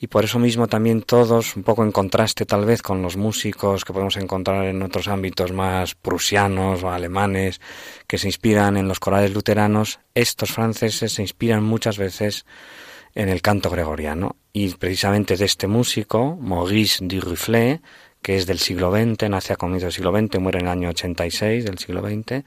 y 0.03 0.07
por 0.07 0.25
eso 0.25 0.39
mismo 0.39 0.67
también 0.67 1.03
todos, 1.03 1.57
un 1.57 1.63
poco 1.63 1.85
en 1.85 1.93
contraste 1.93 2.47
tal 2.47 2.65
vez 2.65 2.81
con 2.81 3.03
los 3.03 3.19
músicos 3.19 3.85
que 3.85 3.93
podemos 3.93 4.17
encontrar 4.17 4.65
en 4.65 4.83
otros 4.83 5.09
ámbitos 5.09 5.53
más 5.53 5.95
prusianos 5.95 6.83
o 6.83 6.91
alemanes, 6.91 7.61
que 8.07 8.17
se 8.17 8.27
inspiran 8.27 8.79
en 8.79 8.89
los 8.89 8.99
corales 8.99 9.35
luteranos, 9.35 10.01
estos 10.15 10.53
franceses 10.53 11.13
se 11.13 11.21
inspiran 11.21 11.63
muchas 11.63 11.99
veces 11.99 12.47
en 13.15 13.29
el 13.29 13.43
canto 13.43 13.69
gregoriano. 13.69 14.37
Y 14.55 14.71
precisamente 14.71 15.37
de 15.37 15.45
este 15.45 15.67
músico, 15.67 16.35
Maurice 16.41 17.05
Duruflé, 17.05 17.83
que 18.23 18.37
es 18.37 18.47
del 18.47 18.59
siglo 18.59 18.91
XX, 18.91 19.29
nace 19.29 19.53
a 19.53 19.57
comienzos 19.57 19.89
del 19.89 19.93
siglo 19.93 20.19
XX, 20.19 20.41
muere 20.41 20.61
en 20.61 20.65
el 20.65 20.73
año 20.73 20.89
86 20.89 21.67
del 21.67 21.77
siglo 21.77 22.01
XX, 22.01 22.43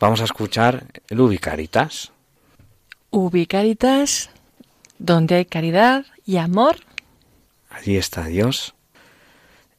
vamos 0.00 0.22
a 0.22 0.24
escuchar 0.24 0.86
el 1.10 1.20
Ubicaritas. 1.20 2.12
Ubicaritas, 3.10 4.30
donde 4.98 5.34
hay 5.34 5.44
caridad 5.44 6.06
y 6.24 6.38
amor, 6.38 6.76
allí 7.74 7.96
está 7.96 8.26
Dios. 8.26 8.74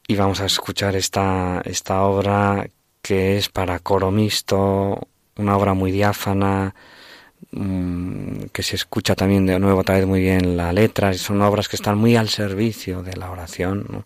Y 0.07 0.15
vamos 0.15 0.39
a 0.41 0.45
escuchar 0.45 0.95
esta, 0.95 1.61
esta 1.65 2.03
obra 2.03 2.67
que 3.01 3.37
es 3.37 3.49
para 3.49 3.79
coro 3.79 4.11
mixto, 4.11 5.07
una 5.37 5.57
obra 5.57 5.73
muy 5.73 5.91
diáfana, 5.91 6.75
mm, 7.51 8.45
que 8.51 8.63
se 8.63 8.75
escucha 8.75 9.15
también 9.15 9.45
de 9.45 9.59
nuevo 9.59 9.81
otra 9.81 9.95
vez 9.95 10.05
muy 10.05 10.21
bien 10.21 10.57
la 10.57 10.73
letra, 10.73 11.13
son 11.13 11.41
obras 11.41 11.67
que 11.67 11.75
están 11.75 11.97
muy 11.97 12.15
al 12.15 12.29
servicio 12.29 13.03
de 13.03 13.15
la 13.15 13.31
oración, 13.31 13.85
¿no? 13.89 14.05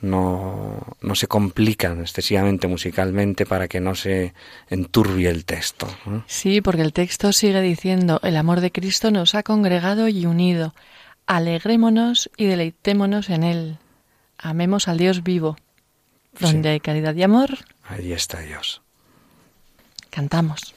no, 0.00 1.14
se 1.14 1.26
complican 1.26 2.00
excesivamente 2.00 2.68
musicalmente 2.68 3.46
para 3.46 3.68
que 3.68 3.80
no 3.80 3.94
se 3.94 4.34
enturbie 4.70 5.28
el 5.28 5.44
texto. 5.44 5.88
Sí, 6.26 6.60
porque 6.60 6.82
el 6.82 6.92
texto 6.92 7.32
sigue 7.32 7.60
diciendo, 7.60 8.20
el 8.22 8.36
amor 8.36 8.60
de 8.60 8.70
Cristo 8.70 9.10
nos 9.10 9.34
ha 9.34 9.42
congregado 9.42 10.08
y 10.08 10.26
unido 10.26 10.74
alegrémonos 11.28 12.30
y 12.36 12.46
deleitémonos 12.46 13.30
en 13.30 13.44
Él. 13.44 13.78
Amemos 14.38 14.88
al 14.88 14.98
Dios 14.98 15.22
vivo. 15.22 15.56
Donde 16.40 16.70
hay 16.70 16.80
caridad 16.80 17.14
y 17.14 17.22
amor, 17.22 17.50
allí 17.88 18.12
está 18.12 18.40
Dios. 18.40 18.82
Cantamos. 20.10 20.74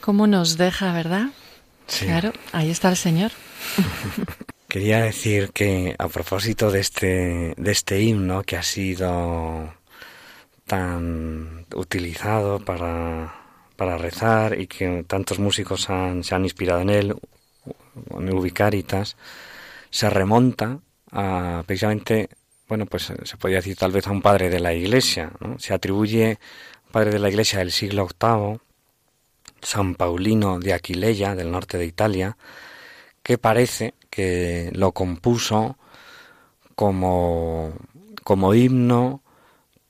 Cómo 0.00 0.26
nos 0.26 0.56
deja, 0.56 0.92
¿verdad? 0.92 1.28
Claro, 1.98 2.32
ahí 2.52 2.70
está 2.70 2.88
el 2.88 2.96
Señor. 2.96 3.32
Quería 4.68 5.00
decir 5.00 5.50
que 5.52 5.96
a 5.98 6.08
propósito 6.08 6.70
de 6.70 6.80
este, 6.80 7.54
de 7.56 7.72
este 7.72 8.00
himno 8.00 8.42
que 8.44 8.56
ha 8.56 8.62
sido 8.62 9.74
tan 10.66 11.66
utilizado 11.74 12.60
para, 12.60 13.34
para 13.74 13.98
rezar 13.98 14.60
y 14.60 14.68
que 14.68 15.04
tantos 15.08 15.40
músicos 15.40 15.90
han, 15.90 16.22
se 16.22 16.36
han 16.36 16.44
inspirado 16.44 16.80
en 16.82 16.90
él, 16.90 17.16
en 18.10 18.32
Ubicaritas, 18.32 19.16
se 19.90 20.08
remonta 20.08 20.78
a 21.10 21.64
precisamente, 21.66 22.28
bueno, 22.68 22.86
pues 22.86 23.12
se 23.24 23.36
podría 23.36 23.58
decir 23.58 23.76
tal 23.76 23.90
vez 23.90 24.06
a 24.06 24.12
un 24.12 24.22
padre 24.22 24.48
de 24.50 24.60
la 24.60 24.72
Iglesia, 24.72 25.32
¿no? 25.40 25.58
Se 25.58 25.74
atribuye 25.74 26.38
padre 26.92 27.10
de 27.10 27.18
la 27.18 27.28
Iglesia 27.28 27.58
del 27.58 27.72
siglo 27.72 28.06
VIII, 28.06 28.60
San 29.62 29.94
Paulino 29.94 30.58
de 30.58 30.72
Aquileia, 30.72 31.34
del 31.34 31.50
norte 31.50 31.78
de 31.78 31.86
Italia, 31.86 32.36
que 33.22 33.38
parece 33.38 33.94
que 34.10 34.70
lo 34.74 34.92
compuso 34.92 35.76
como, 36.74 37.72
como 38.24 38.54
himno 38.54 39.22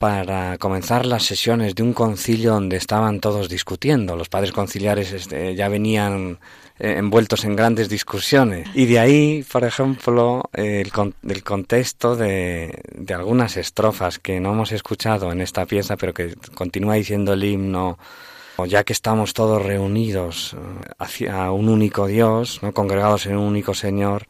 para 0.01 0.57
comenzar 0.57 1.05
las 1.05 1.23
sesiones 1.23 1.75
de 1.75 1.83
un 1.83 1.93
concilio 1.93 2.53
donde 2.53 2.75
estaban 2.75 3.19
todos 3.19 3.49
discutiendo. 3.49 4.15
Los 4.15 4.29
padres 4.29 4.51
conciliares 4.51 5.11
este, 5.11 5.53
ya 5.53 5.69
venían 5.69 6.39
eh, 6.79 6.95
envueltos 6.97 7.45
en 7.45 7.55
grandes 7.55 7.87
discusiones. 7.87 8.67
Y 8.73 8.87
de 8.87 8.97
ahí, 8.97 9.45
por 9.51 9.63
ejemplo, 9.63 10.49
el, 10.53 10.91
el 11.29 11.43
contexto 11.43 12.15
de, 12.15 12.81
de, 12.95 13.13
algunas 13.13 13.57
estrofas 13.57 14.17
que 14.17 14.39
no 14.39 14.53
hemos 14.53 14.71
escuchado 14.71 15.31
en 15.31 15.39
esta 15.39 15.67
pieza, 15.67 15.97
pero 15.97 16.15
que 16.15 16.33
continúa 16.55 16.95
diciendo 16.95 17.33
el 17.33 17.43
himno, 17.43 17.99
ya 18.65 18.83
que 18.83 18.93
estamos 18.93 19.33
todos 19.33 19.61
reunidos 19.63 20.53
eh, 20.53 20.57
hacia 20.99 21.51
un 21.51 21.69
único 21.69 22.07
Dios, 22.07 22.59
¿no? 22.61 22.73
congregados 22.73 23.25
en 23.25 23.37
un 23.37 23.45
único 23.45 23.73
Señor, 23.73 24.27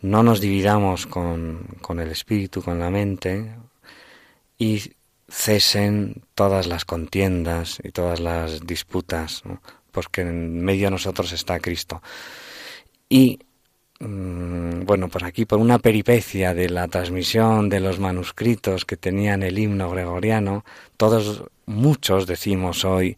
no 0.00 0.22
nos 0.22 0.40
dividamos 0.40 1.06
con, 1.06 1.66
con 1.80 2.00
el 2.00 2.10
espíritu, 2.10 2.62
con 2.62 2.78
la 2.78 2.90
mente, 2.90 3.54
y 4.58 4.92
cesen 5.28 6.22
todas 6.34 6.66
las 6.66 6.84
contiendas 6.84 7.78
y 7.82 7.90
todas 7.90 8.20
las 8.20 8.66
disputas, 8.66 9.42
porque 9.90 10.22
en 10.22 10.62
medio 10.62 10.86
de 10.86 10.92
nosotros 10.92 11.32
está 11.32 11.60
Cristo. 11.60 12.02
Y 13.08 13.38
mm, 14.00 14.84
bueno, 14.84 15.08
pues 15.08 15.24
aquí 15.24 15.44
por 15.44 15.58
una 15.58 15.78
peripecia 15.78 16.54
de 16.54 16.68
la 16.70 16.88
transmisión 16.88 17.68
de 17.68 17.80
los 17.80 17.98
manuscritos 17.98 18.84
que 18.84 18.96
tenían 18.96 19.42
el 19.42 19.58
himno 19.58 19.90
gregoriano, 19.90 20.64
todos, 20.96 21.44
muchos 21.66 22.26
decimos 22.26 22.84
hoy, 22.84 23.16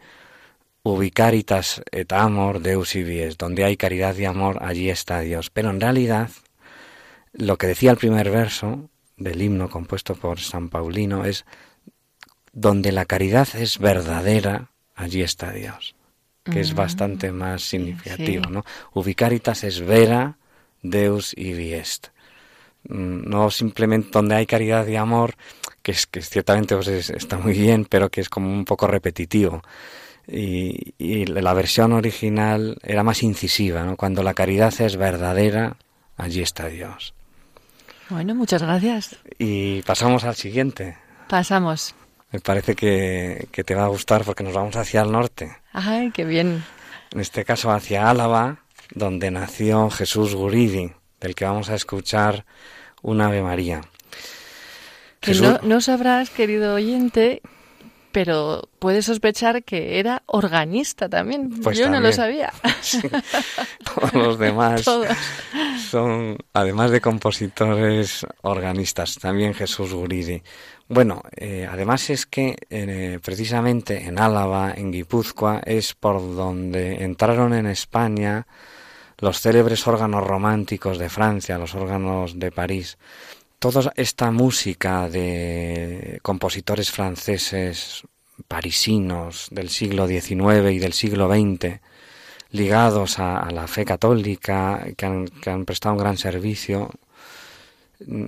ubicaritas 0.83 1.83
et 1.93 2.13
amor 2.13 2.61
deus 2.61 2.95
vies, 2.95 3.37
donde 3.37 3.65
hay 3.65 3.77
caridad 3.77 4.17
y 4.17 4.25
amor, 4.25 4.59
allí 4.63 4.91
está 4.91 5.21
Dios. 5.21 5.51
Pero 5.51 5.71
en 5.71 5.81
realidad, 5.81 6.31
lo 7.33 7.59
que 7.59 7.67
decía 7.67 7.91
el 7.91 7.97
primer 7.97 8.31
verso 8.31 8.89
del 9.17 9.43
himno 9.43 9.69
compuesto 9.69 10.15
por 10.15 10.41
San 10.41 10.69
Paulino 10.69 11.25
es 11.25 11.45
donde 12.53 12.93
la 12.93 13.05
caridad 13.05 13.49
es 13.55 13.79
verdadera, 13.79 14.71
allí 14.95 15.23
está 15.23 15.53
Dios, 15.53 15.95
que 16.45 16.61
es 16.61 16.73
mm. 16.73 16.77
bastante 16.77 17.33
más 17.33 17.63
significativo, 17.63 18.51
¿no? 18.51 18.65
Ubicaritas 18.93 19.63
es 19.65 19.81
vera, 19.81 20.39
Deus 20.83 21.35
y 21.37 21.53
viest. 21.53 22.09
Mm, 22.89 23.29
no 23.29 23.51
simplemente 23.51 24.09
donde 24.13 24.35
hay 24.35 24.47
caridad 24.47 24.87
y 24.87 24.97
amor, 24.97 25.35
que 25.83 25.93
es 25.93 26.07
que 26.07 26.23
ciertamente 26.23 26.75
pues, 26.75 26.89
está 27.11 27.39
muy 27.39 27.53
bien, 27.53 27.85
pero 27.85 28.09
que 28.11 28.23
es 28.23 28.29
como 28.29 28.51
un 28.51 28.65
poco 28.65 28.87
repetitivo. 28.87 29.63
Y, 30.33 30.95
y, 30.99 31.27
la 31.27 31.53
versión 31.55 31.93
original 31.93 32.79
era 32.83 33.03
más 33.03 33.23
incisiva, 33.25 33.83
¿no? 33.83 33.97
Cuando 33.97 34.23
la 34.23 34.35
caridad 34.35 34.73
es 34.81 34.97
verdadera, 34.97 35.77
allí 36.17 36.41
está 36.41 36.69
Dios. 36.69 37.15
Bueno, 38.11 38.35
muchas 38.35 38.63
gracias. 38.63 39.17
Y 39.39 39.83
pasamos 39.83 40.25
al 40.25 40.37
siguiente. 40.37 40.97
Pasamos. 41.29 41.95
Me 42.33 42.41
parece 42.41 42.75
que, 42.77 43.49
te 43.65 43.75
va 43.75 43.85
a 43.85 43.89
gustar 43.89 44.25
porque 44.25 44.45
nos 44.45 44.55
vamos 44.55 44.77
hacia 44.77 45.03
el 45.03 45.11
norte. 45.11 45.57
Ay, 45.73 46.11
qué 46.13 46.25
bien. 46.25 46.65
En 47.13 47.21
este 47.21 47.45
caso 47.45 47.73
hacia 47.73 48.09
Álava, 48.09 48.59
donde 48.95 49.31
nació 49.31 49.91
Jesús 49.91 50.35
Guridi, 50.35 50.93
del 51.21 51.35
que 51.35 51.45
vamos 51.45 51.71
a 51.71 51.75
escuchar 51.75 52.45
un 53.03 53.21
Ave 53.21 53.43
María. 53.43 53.81
Que 55.19 55.35
no, 55.35 55.59
no 55.63 55.81
sabrás, 55.81 56.31
querido 56.31 56.75
oyente, 56.75 57.43
pero 58.13 58.69
puedes 58.79 59.07
sospechar 59.07 59.63
que 59.63 59.99
era 59.99 60.23
organista 60.27 61.09
también. 61.09 61.51
Pues 61.63 61.79
Yo 61.79 61.89
no 61.89 62.01
lo 62.01 62.13
sabía. 62.13 62.53
Todos 63.85 64.15
los 64.15 64.39
demás 64.39 64.83
son, 65.91 66.37
además 66.53 66.91
de 66.91 67.01
compositores, 67.01 68.27
organistas. 68.43 69.17
También 69.17 69.55
Jesús 69.55 69.93
Guridi. 69.93 70.43
Bueno, 70.89 71.23
eh, 71.37 71.69
además 71.71 72.11
es 72.11 72.27
que 72.27 72.57
eh, 72.69 73.21
precisamente 73.23 74.07
en 74.07 74.19
Álava, 74.19 74.73
en 74.77 74.91
Guipúzcoa, 74.91 75.61
es 75.65 75.95
por 75.95 76.21
donde 76.35 77.05
entraron 77.05 77.55
en 77.55 77.67
España 77.67 78.47
los 79.19 79.41
célebres 79.41 79.87
órganos 79.87 80.27
románticos 80.27 80.99
de 80.99 81.09
Francia, 81.09 81.59
los 81.59 81.75
órganos 81.75 82.39
de 82.39 82.51
París. 82.51 82.99
Toda 83.61 83.93
esta 83.95 84.31
música 84.31 85.11
de 85.11 86.19
compositores 86.23 86.91
franceses 86.91 88.03
parisinos 88.49 89.49
del 89.51 89.69
siglo 89.69 90.09
XIX 90.09 90.73
y 90.73 90.79
del 90.79 90.95
siglo 90.95 91.29
XX, 91.29 91.79
ligados 92.53 93.19
a, 93.19 93.51
la 93.51 93.67
fe 93.67 93.85
católica, 93.85 94.87
que 94.97 95.05
han, 95.05 95.27
que 95.27 95.51
han 95.51 95.67
prestado 95.67 95.95
un 95.95 96.01
gran 96.01 96.17
servicio, 96.17 96.91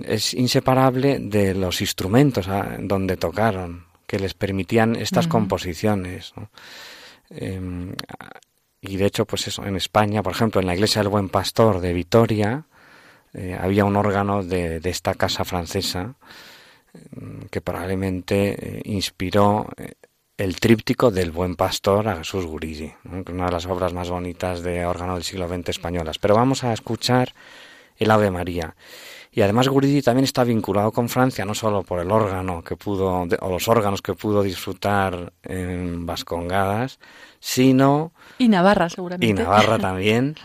es 0.05 0.35
inseparable 0.35 1.17
de 1.17 1.55
los 1.55 1.81
instrumentos 1.81 2.47
ah, 2.47 2.77
donde 2.79 3.17
tocaron, 3.17 3.87
que 4.05 4.19
les 4.19 4.35
permitían 4.35 4.95
estas 4.95 5.27
composiciones. 5.27 6.31
Em, 7.31 7.95
y 8.81 8.97
de 8.97 9.05
hecho, 9.07 9.25
pues 9.25 9.47
eso, 9.47 9.65
en 9.65 9.77
España, 9.77 10.21
por 10.21 10.33
ejemplo, 10.33 10.61
en 10.61 10.67
la 10.67 10.75
iglesia 10.75 11.01
del 11.01 11.09
Buen 11.09 11.29
Pastor 11.29 11.79
de 11.79 11.91
Vitoria, 11.91 12.67
eh, 13.33 13.57
había 13.59 13.85
un 13.85 13.95
órgano 13.95 14.43
de, 14.43 14.79
esta 14.83 15.15
casa 15.15 15.43
francesa 15.43 16.15
em, 16.93 17.47
que 17.49 17.61
probablemente 17.61 18.77
eh, 18.77 18.81
inspiró 18.85 19.67
eh, 19.77 19.93
el 20.37 20.59
tríptico 20.59 21.11
del 21.11 21.31
Buen 21.31 21.55
Pastor 21.55 22.07
a 22.07 22.17
Jesús 22.17 22.45
Guridi, 22.45 22.93
una 23.29 23.45
de 23.45 23.51
las 23.51 23.65
obras 23.65 23.93
más 23.93 24.09
bonitas 24.09 24.61
de 24.61 24.85
órgano 24.85 25.15
del 25.15 25.23
siglo 25.23 25.47
XX 25.47 25.69
españolas. 25.69 26.19
Pero 26.19 26.35
vamos 26.35 26.63
a 26.63 26.73
escuchar 26.73 27.33
el 27.97 28.11
Ave 28.11 28.31
María. 28.31 28.75
Y 29.31 29.41
además 29.41 29.67
Guridi 29.67 30.01
también 30.01 30.25
está 30.25 30.43
vinculado 30.43 30.91
con 30.91 31.09
Francia, 31.09 31.45
no 31.45 31.55
solo 31.55 31.83
por 31.83 31.99
el 31.99 32.11
órgano 32.11 32.63
que 32.63 32.75
pudo, 32.75 33.27
o 33.39 33.49
los 33.49 33.67
órganos 33.67 34.01
que 34.01 34.13
pudo 34.13 34.43
disfrutar 34.43 35.33
en 35.43 36.05
Vascongadas, 36.05 36.99
sino... 37.39 38.13
Y 38.37 38.47
Navarra, 38.47 38.89
seguramente. 38.89 39.25
Y 39.27 39.33
Navarra 39.33 39.79
también, 39.79 40.35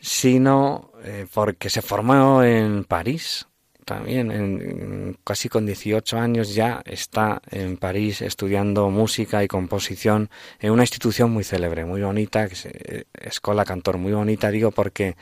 sino 0.00 0.91
eh, 1.04 1.26
porque 1.32 1.70
se 1.70 1.82
formó 1.82 2.42
en 2.42 2.84
París, 2.84 3.46
también, 3.84 4.30
en, 4.30 5.18
casi 5.24 5.48
con 5.48 5.66
18 5.66 6.16
años 6.16 6.54
ya 6.54 6.82
está 6.84 7.42
en 7.50 7.76
París 7.76 8.22
estudiando 8.22 8.88
música 8.90 9.42
y 9.42 9.48
composición 9.48 10.30
en 10.60 10.70
una 10.70 10.84
institución 10.84 11.30
muy 11.30 11.42
célebre, 11.44 11.84
muy 11.84 12.02
bonita, 12.02 12.46
que 12.46 12.54
es 12.54 12.66
eh, 12.66 13.04
Escola 13.12 13.64
Cantor, 13.64 13.98
muy 13.98 14.12
bonita, 14.12 14.50
digo, 14.50 14.70
porque 14.70 15.16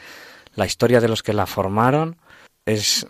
la 0.55 0.67
historia 0.67 1.01
de 1.01 1.09
los 1.09 1.23
que 1.23 1.33
la 1.33 1.47
formaron 1.47 2.19
es, 2.67 3.07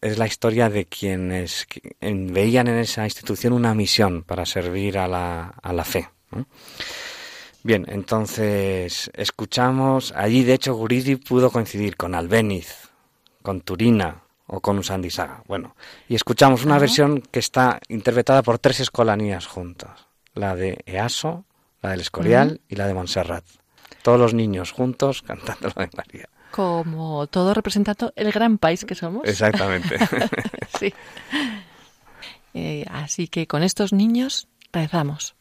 es 0.00 0.18
la 0.18 0.26
historia 0.26 0.70
de 0.70 0.86
quienes 0.86 1.66
veían 2.00 2.68
en 2.68 2.78
esa 2.78 3.04
institución 3.04 3.52
una 3.52 3.74
misión 3.74 4.22
para 4.22 4.46
servir 4.46 4.98
a 4.98 5.06
la, 5.06 5.54
a 5.62 5.72
la 5.72 5.84
fe. 5.84 6.08
Bien, 7.68 7.84
entonces 7.86 9.10
escuchamos, 9.12 10.14
allí 10.16 10.42
de 10.42 10.54
hecho 10.54 10.72
Guridi 10.72 11.16
pudo 11.16 11.50
coincidir 11.50 11.98
con 11.98 12.14
Albéniz, 12.14 12.88
con 13.42 13.60
Turina 13.60 14.22
o 14.46 14.60
con 14.60 14.78
Usandisaga. 14.78 15.42
Bueno, 15.46 15.76
y 16.08 16.14
escuchamos 16.14 16.64
una 16.64 16.78
versión 16.78 17.20
que 17.20 17.40
está 17.40 17.78
interpretada 17.88 18.42
por 18.42 18.58
tres 18.58 18.80
escolanías 18.80 19.46
juntas, 19.46 20.06
la 20.32 20.56
de 20.56 20.82
Easo, 20.86 21.44
la 21.82 21.90
del 21.90 22.00
Escorial 22.00 22.62
y 22.70 22.76
la 22.76 22.86
de 22.86 22.94
Montserrat. 22.94 23.44
Todos 24.00 24.18
los 24.18 24.32
niños 24.32 24.72
juntos 24.72 25.20
cantando 25.26 25.68
la 25.76 25.82
de 25.84 25.90
María 25.94 26.28
como 26.50 27.26
todo 27.26 27.52
representando 27.52 28.14
el 28.16 28.32
gran 28.32 28.56
país 28.56 28.86
que 28.86 28.94
somos. 28.94 29.28
Exactamente. 29.28 29.98
sí. 30.80 30.94
Eh, 32.54 32.86
así 32.90 33.28
que 33.28 33.46
con 33.46 33.62
estos 33.62 33.92
niños 33.92 34.48
rezamos. 34.72 35.36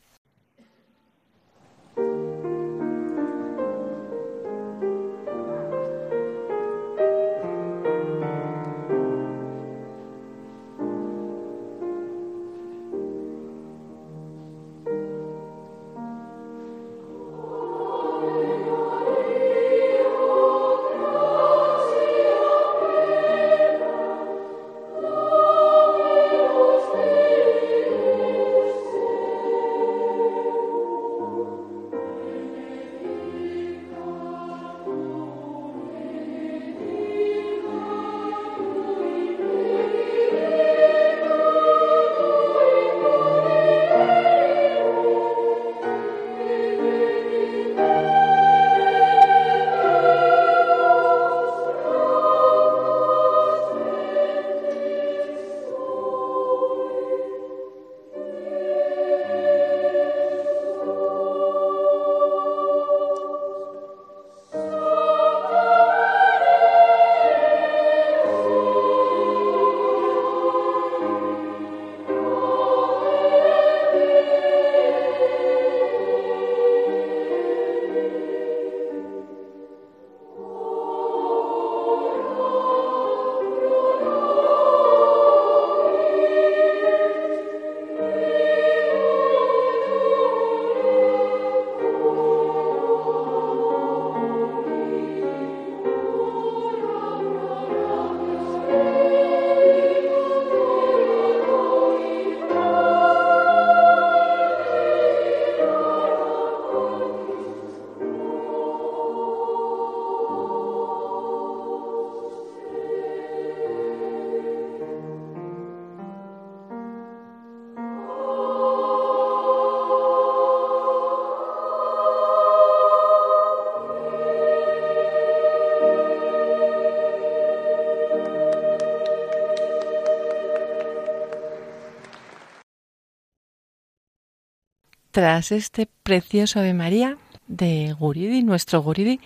Tras 135.18 135.52
este 135.52 135.90
precioso 136.04 136.60
Ave 136.60 136.76
María 136.76 137.18
de 137.48 137.96
Guridi, 137.98 138.44
nuestro 138.44 138.84
Guridi, 138.84 139.20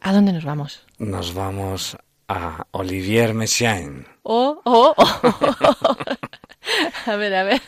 ¿a 0.00 0.14
dónde 0.14 0.32
nos 0.32 0.42
vamos? 0.42 0.86
Nos 0.96 1.34
vamos 1.34 1.98
a 2.28 2.64
Olivier 2.70 3.34
Messiaen. 3.34 4.06
Oh, 4.22 4.58
oh, 4.64 4.94
oh. 4.96 5.96
a 7.10 7.16
ver, 7.16 7.34
a 7.34 7.42
ver. 7.42 7.60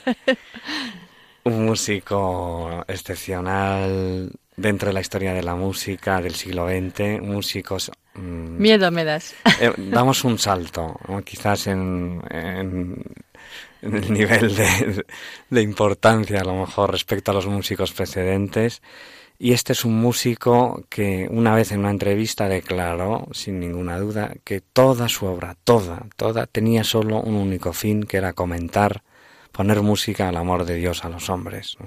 Un 1.44 1.66
músico 1.66 2.82
excepcional 2.88 4.32
dentro 4.56 4.88
de 4.88 4.94
la 4.94 5.02
historia 5.02 5.34
de 5.34 5.42
la 5.42 5.54
música 5.54 6.22
del 6.22 6.36
siglo 6.36 6.66
XX, 6.66 7.20
músicos... 7.20 7.92
Mmm, 8.14 8.56
Miedo 8.56 8.90
me 8.90 9.04
das. 9.04 9.34
Eh, 9.60 9.70
damos 9.76 10.24
un 10.24 10.38
salto, 10.38 10.98
¿no? 11.08 11.20
quizás 11.20 11.66
en, 11.66 12.22
en, 12.30 13.04
el 13.94 14.12
nivel 14.12 14.54
de, 15.50 15.62
importancia, 15.62 16.40
a 16.40 16.44
lo 16.44 16.54
mejor, 16.54 16.90
respecto 16.90 17.30
a 17.30 17.34
los 17.34 17.46
músicos 17.46 17.92
precedentes. 17.92 18.82
Y 19.38 19.52
este 19.52 19.72
es 19.72 19.84
un 19.84 19.98
músico 19.98 20.84
que 20.90 21.26
una 21.30 21.54
vez 21.54 21.72
en 21.72 21.80
una 21.80 21.90
entrevista 21.90 22.48
declaró, 22.48 23.26
sin 23.32 23.58
ninguna 23.58 23.98
duda, 23.98 24.34
que 24.44 24.60
toda 24.60 25.08
su 25.08 25.26
obra, 25.26 25.56
toda, 25.64 26.06
toda, 26.16 26.46
tenía 26.46 26.84
solo 26.84 27.20
un 27.20 27.34
único 27.34 27.72
fin, 27.72 28.02
que 28.02 28.18
era 28.18 28.34
comentar, 28.34 29.02
poner 29.50 29.80
música 29.80 30.28
al 30.28 30.36
amor 30.36 30.66
de 30.66 30.74
Dios 30.74 31.04
a 31.04 31.08
los 31.08 31.30
hombres. 31.30 31.78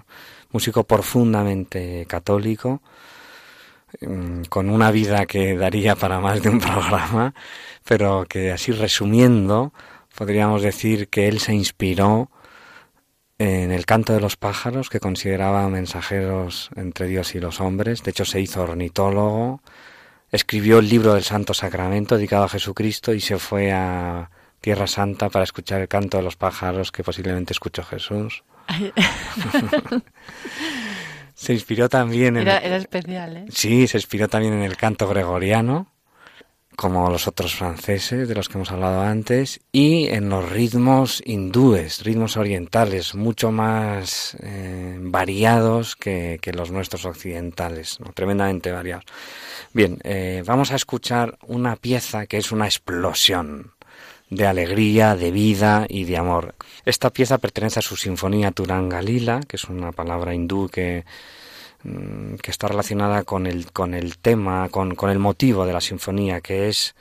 Músico 0.52 0.84
profundamente 0.84 2.06
católico, 2.08 2.82
con 4.50 4.70
una 4.70 4.92
vida 4.92 5.26
que 5.26 5.56
daría 5.56 5.96
para 5.96 6.20
más 6.20 6.42
de 6.42 6.50
un 6.50 6.60
programa, 6.60 7.34
pero 7.84 8.26
que 8.28 8.52
así 8.52 8.72
resumiendo, 8.72 9.74
podríamos 10.16 10.62
decir 10.62 11.10
que 11.10 11.28
él 11.28 11.40
se 11.40 11.54
inspiró 11.54 12.30
en 13.38 13.72
el 13.72 13.86
canto 13.86 14.14
de 14.14 14.22
los 14.22 14.38
pájaros, 14.38 14.90
que 14.90 15.00
consideraba 15.00 15.68
mensajeros 15.70 16.70
entre 16.76 17.08
Dios 17.08 17.36
y 17.36 17.40
los 17.40 17.60
hombres. 17.60 18.04
De 18.04 18.12
hecho, 18.12 18.26
se 18.26 18.40
hizo 18.40 18.62
ornitólogo, 18.62 19.62
escribió 20.32 20.80
el 20.80 20.90
libro 20.90 21.14
del 21.14 21.24
Santo 21.24 21.54
Sacramento 21.54 22.16
dedicado 22.16 22.46
a 22.46 22.50
Jesucristo 22.50 23.14
y 23.14 23.20
se 23.20 23.38
fue 23.38 23.72
a 23.72 24.30
Tierra 24.62 24.88
Santa 24.88 25.30
para 25.30 25.44
escuchar 25.44 25.82
el 25.82 25.88
canto 25.88 26.18
de 26.18 26.24
los 26.24 26.36
pájaros 26.36 26.92
que 26.92 27.04
posiblemente 27.04 27.54
escuchó 27.54 27.84
Jesús. 27.84 28.44
se 31.34 31.54
inspiró 31.54 31.90
también 31.90 32.38
en... 32.38 32.44
Era, 32.44 32.60
era 32.60 32.78
especial, 32.78 33.38
¿eh? 33.38 33.46
Sí, 33.50 33.88
se 33.88 33.98
inspiró 33.98 34.30
también 34.30 34.54
en 34.54 34.64
el 34.64 34.78
canto 34.78 35.08
gregoriano 35.08 35.94
como 36.76 37.10
los 37.10 37.28
otros 37.28 37.56
franceses 37.56 38.28
de 38.28 38.36
los 38.36 38.50
que 38.50 38.58
hemos 38.58 38.72
hablado 38.72 39.02
antes, 39.02 39.62
y 39.72 40.08
en 40.08 40.30
los 40.30 40.50
ritmos 40.50 41.22
hindúes, 41.26 42.04
ritmos 42.04 42.38
orientales, 42.38 43.16
mucho 43.16 43.52
más 43.52 44.38
eh, 44.42 44.98
variados 45.00 45.96
que, 45.96 46.40
que, 46.42 46.54
los 46.54 46.72
nuestros 46.72 47.06
occidentales, 47.06 48.00
tremendamente 48.14 48.72
variados. 48.72 49.06
Bien, 49.74 50.00
eh, 50.04 50.44
vamos 50.46 50.72
a 50.72 50.76
escuchar 50.76 51.38
una 51.48 51.76
pieza 51.76 52.26
que 52.28 52.38
es 52.38 52.52
una 52.52 52.66
explosión 52.66 53.72
de 54.30 54.48
alegría, 54.48 55.16
de 55.16 55.32
vida 55.32 55.86
y 55.88 56.06
de 56.06 56.18
amor. 56.18 56.56
Esta 56.86 57.12
pieza 57.12 57.38
pertenece 57.38 57.80
a 57.80 57.84
su 57.84 57.96
sinfonía 57.96 58.52
Turangalila, 58.52 59.42
que 59.48 59.58
es 59.58 59.66
una 59.66 59.92
palabra 59.92 60.34
hindú 60.34 60.70
que 60.70 61.06
que 62.42 62.52
está 62.52 62.68
relacionada 62.68 63.24
con 63.24 63.46
el, 63.46 63.72
con 63.72 63.94
el 63.94 64.18
tema, 64.18 64.70
con, 64.70 64.96
con 64.96 65.10
el 65.10 65.20
motivo 65.20 65.66
de 65.66 65.74
la 65.74 65.82
sinfonía, 65.82 66.42
que 66.42 66.70
es 66.70 66.96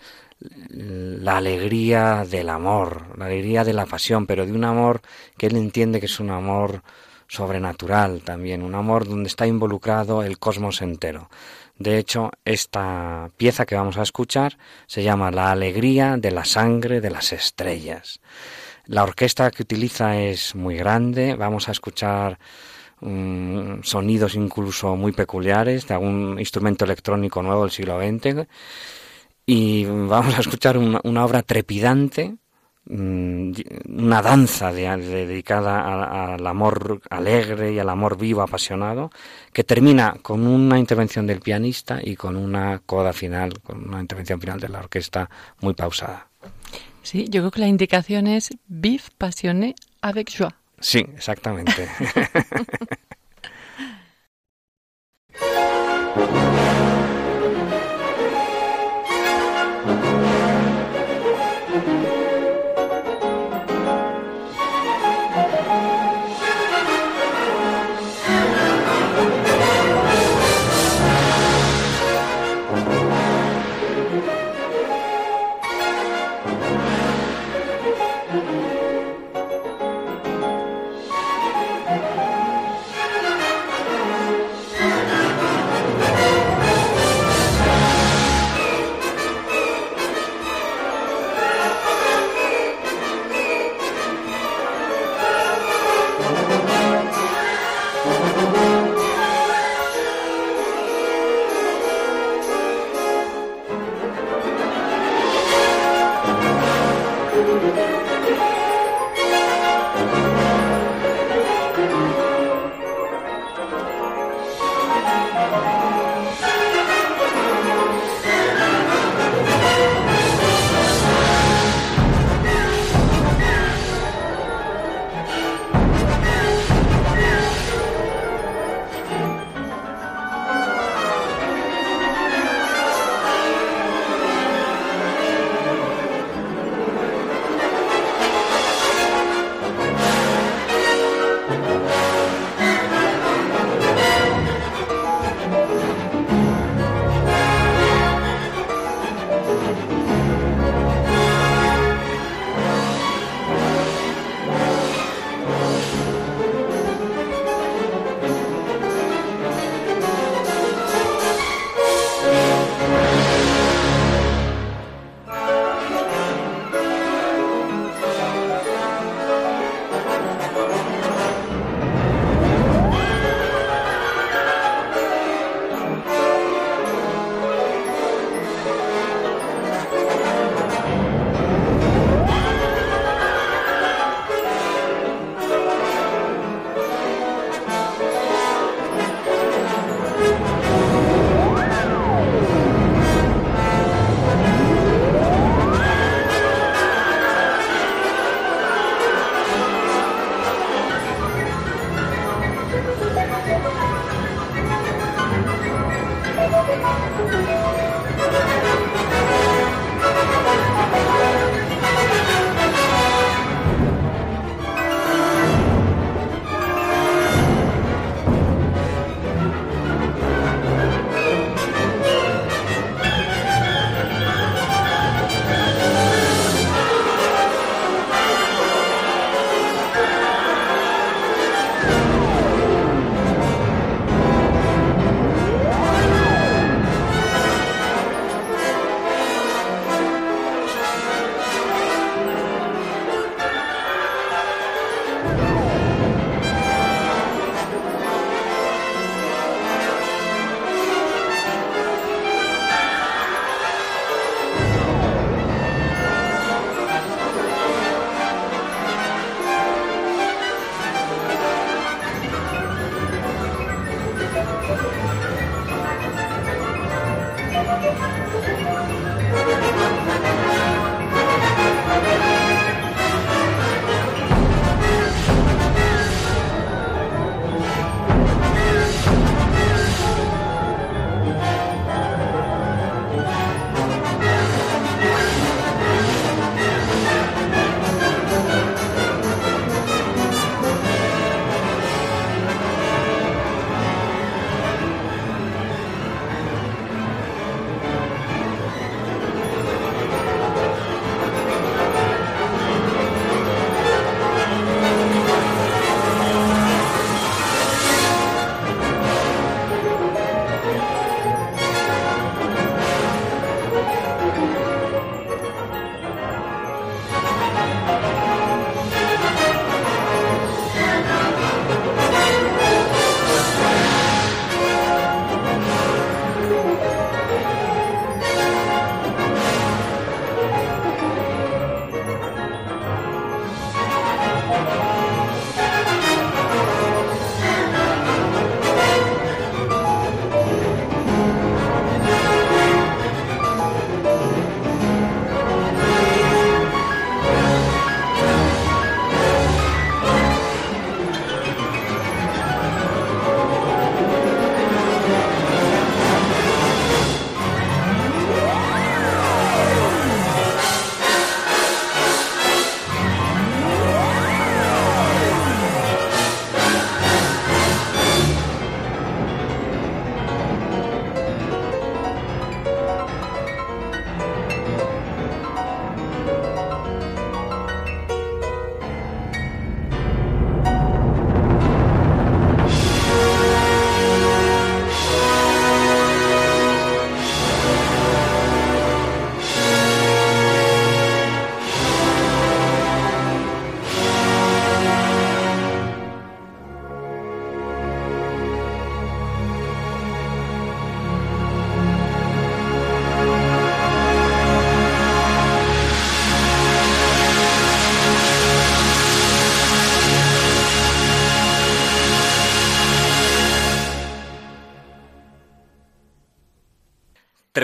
la 0.68 1.36
alegría 1.36 2.24
del 2.28 2.48
amor, 2.48 3.16
la 3.16 3.26
alegría 3.26 3.64
de 3.64 3.72
la 3.72 3.86
pasión, 3.86 4.26
pero 4.26 4.44
de 4.44 4.52
un 4.52 4.64
amor 4.64 5.00
que 5.38 5.46
él 5.46 5.56
entiende 5.56 6.00
que 6.00 6.06
es 6.06 6.20
un 6.20 6.30
amor 6.30 6.82
sobrenatural 7.28 8.22
también, 8.22 8.62
un 8.62 8.74
amor 8.74 9.06
donde 9.08 9.28
está 9.28 9.46
involucrado 9.46 10.22
el 10.22 10.38
cosmos 10.38 10.82
entero. 10.82 11.30
De 11.78 11.98
hecho, 11.98 12.30
esta 12.44 13.30
pieza 13.36 13.64
que 13.66 13.74
vamos 13.74 13.96
a 13.96 14.02
escuchar 14.02 14.58
se 14.86 15.02
llama 15.02 15.30
La 15.30 15.50
alegría 15.50 16.16
de 16.16 16.30
la 16.30 16.44
sangre 16.44 17.00
de 17.00 17.10
las 17.10 17.32
estrellas. 17.32 18.20
La 18.86 19.04
orquesta 19.04 19.50
que 19.50 19.62
utiliza 19.62 20.16
es 20.18 20.54
muy 20.54 20.76
grande, 20.76 21.34
vamos 21.34 21.68
a 21.68 21.72
escuchar 21.72 22.38
um, 23.02 23.82
sonidos 23.82 24.34
incluso 24.34 24.96
muy 24.96 25.12
peculiares 25.12 25.86
de 25.86 25.94
algún 25.94 26.38
instrumento 26.38 26.84
electrónico 26.84 27.42
nuevo 27.42 27.62
del 27.62 27.70
siglo 27.70 28.00
XX. 28.00 28.46
Y 29.44 29.84
vamos 29.84 30.36
a 30.36 30.40
escuchar 30.40 30.78
una, 30.78 31.24
obra 31.24 31.42
trepidante, 31.42 32.36
um, 32.88 33.52
una 33.88 34.22
danza 34.22 34.72
de, 34.72 34.88
de, 34.96 35.26
dedicada 35.26 36.34
al 36.34 36.46
amor 36.46 37.02
alegre 37.10 37.72
y 37.72 37.78
al 37.78 37.88
amor 37.88 38.16
vivo, 38.16 38.42
apasionado, 38.42 39.10
que 39.52 39.64
termina 39.64 40.16
con 40.22 40.46
una 40.46 40.78
intervención 40.78 41.26
del 41.26 41.40
pianista 41.40 42.00
y 42.02 42.16
con 42.16 42.36
una 42.36 42.80
coda 42.86 43.12
final, 43.12 43.60
con 43.60 43.88
una 43.88 44.00
intervención 44.00 44.40
final 44.40 44.60
de 44.60 44.68
la 44.68 44.78
orquesta 44.78 45.28
muy 45.60 45.74
pausada. 45.74 46.28
Sí, 47.02 47.26
yo 47.28 47.42
creo 47.42 47.50
que 47.50 47.60
la 47.60 47.68
indicación 47.68 48.28
es 48.28 48.50
Vive 48.68 49.02
avec 50.02 50.30
joie. 50.30 50.61
Sí, 50.82 50.98
exactamente. 51.16 51.88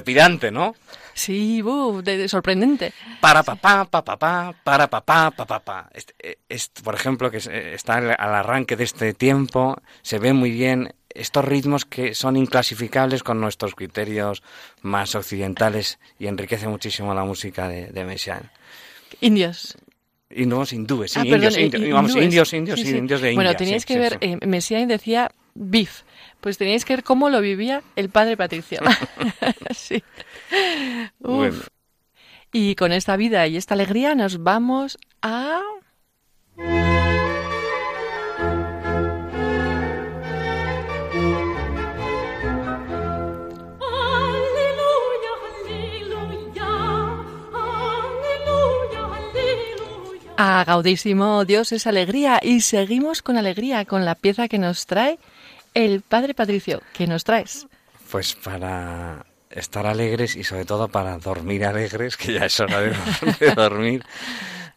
trepidante, 0.08 0.50
¿no? 0.50 0.74
Sí, 1.14 1.62
uh, 1.62 2.00
de, 2.02 2.28
sorprendente. 2.28 2.92
Para 3.20 3.42
papá, 3.42 3.84
papá, 3.84 4.16
papá, 4.16 4.54
para 4.64 4.88
papá, 4.88 5.30
papá, 5.32 5.58
papá. 5.58 5.90
Este, 5.92 6.38
este, 6.48 6.82
por 6.82 6.94
ejemplo, 6.94 7.30
que 7.30 7.38
está 7.38 7.96
al 7.96 8.34
arranque 8.34 8.76
de 8.76 8.84
este 8.84 9.12
tiempo, 9.14 9.76
se 10.02 10.18
ve 10.18 10.32
muy 10.32 10.50
bien 10.50 10.94
estos 11.10 11.44
ritmos 11.44 11.84
que 11.84 12.14
son 12.14 12.36
inclasificables 12.36 13.22
con 13.22 13.40
nuestros 13.40 13.74
criterios 13.74 14.42
más 14.82 15.14
occidentales 15.14 15.98
y 16.18 16.26
enriquece 16.26 16.68
muchísimo 16.68 17.14
la 17.14 17.24
música 17.24 17.68
de, 17.68 17.86
de 17.86 18.04
Messiaen. 18.04 18.50
Indios. 19.20 19.76
Y 20.30 20.46
no, 20.46 20.62
hindúes, 20.70 21.12
sí, 21.12 21.20
ah, 21.20 21.24
indios, 21.24 21.56
indios, 21.56 21.90
vamos, 21.90 22.14
indios, 22.14 22.52
indios, 22.52 22.78
indios 22.80 23.20
de 23.22 23.32
India. 23.32 23.34
Bueno, 23.34 23.56
teníais 23.56 23.86
que 23.86 23.98
ver, 23.98 24.18
eh, 24.20 24.36
Messiaen 24.46 24.86
decía 24.86 25.30
beef, 25.54 26.02
pues 26.40 26.58
tenéis 26.58 26.84
que 26.84 26.94
ver 26.94 27.04
cómo 27.04 27.30
lo 27.30 27.40
vivía 27.40 27.82
el 27.96 28.08
padre 28.08 28.36
Patricio. 28.36 28.80
sí. 29.74 30.02
Uf. 31.20 31.68
Y 32.52 32.74
con 32.76 32.92
esta 32.92 33.16
vida 33.16 33.46
y 33.46 33.56
esta 33.56 33.74
alegría 33.74 34.14
nos 34.14 34.42
vamos 34.42 34.98
a... 35.22 35.60
A 50.40 50.64
Gaudísimo 50.64 51.44
Dios 51.44 51.72
es 51.72 51.88
alegría 51.88 52.38
y 52.40 52.60
seguimos 52.60 53.22
con 53.22 53.36
alegría 53.36 53.84
con 53.84 54.04
la 54.04 54.14
pieza 54.14 54.46
que 54.46 54.58
nos 54.58 54.86
trae 54.86 55.18
el 55.74 56.02
Padre 56.02 56.34
Patricio, 56.34 56.82
¿qué 56.92 57.06
nos 57.06 57.24
traes? 57.24 57.66
Pues 58.10 58.34
para 58.34 59.26
estar 59.50 59.86
alegres 59.86 60.36
y 60.36 60.44
sobre 60.44 60.64
todo 60.64 60.88
para 60.88 61.18
dormir 61.18 61.64
alegres, 61.64 62.16
que 62.16 62.34
ya 62.34 62.46
es 62.46 62.58
hora 62.60 62.80
de, 62.80 62.94
dormir, 63.56 64.04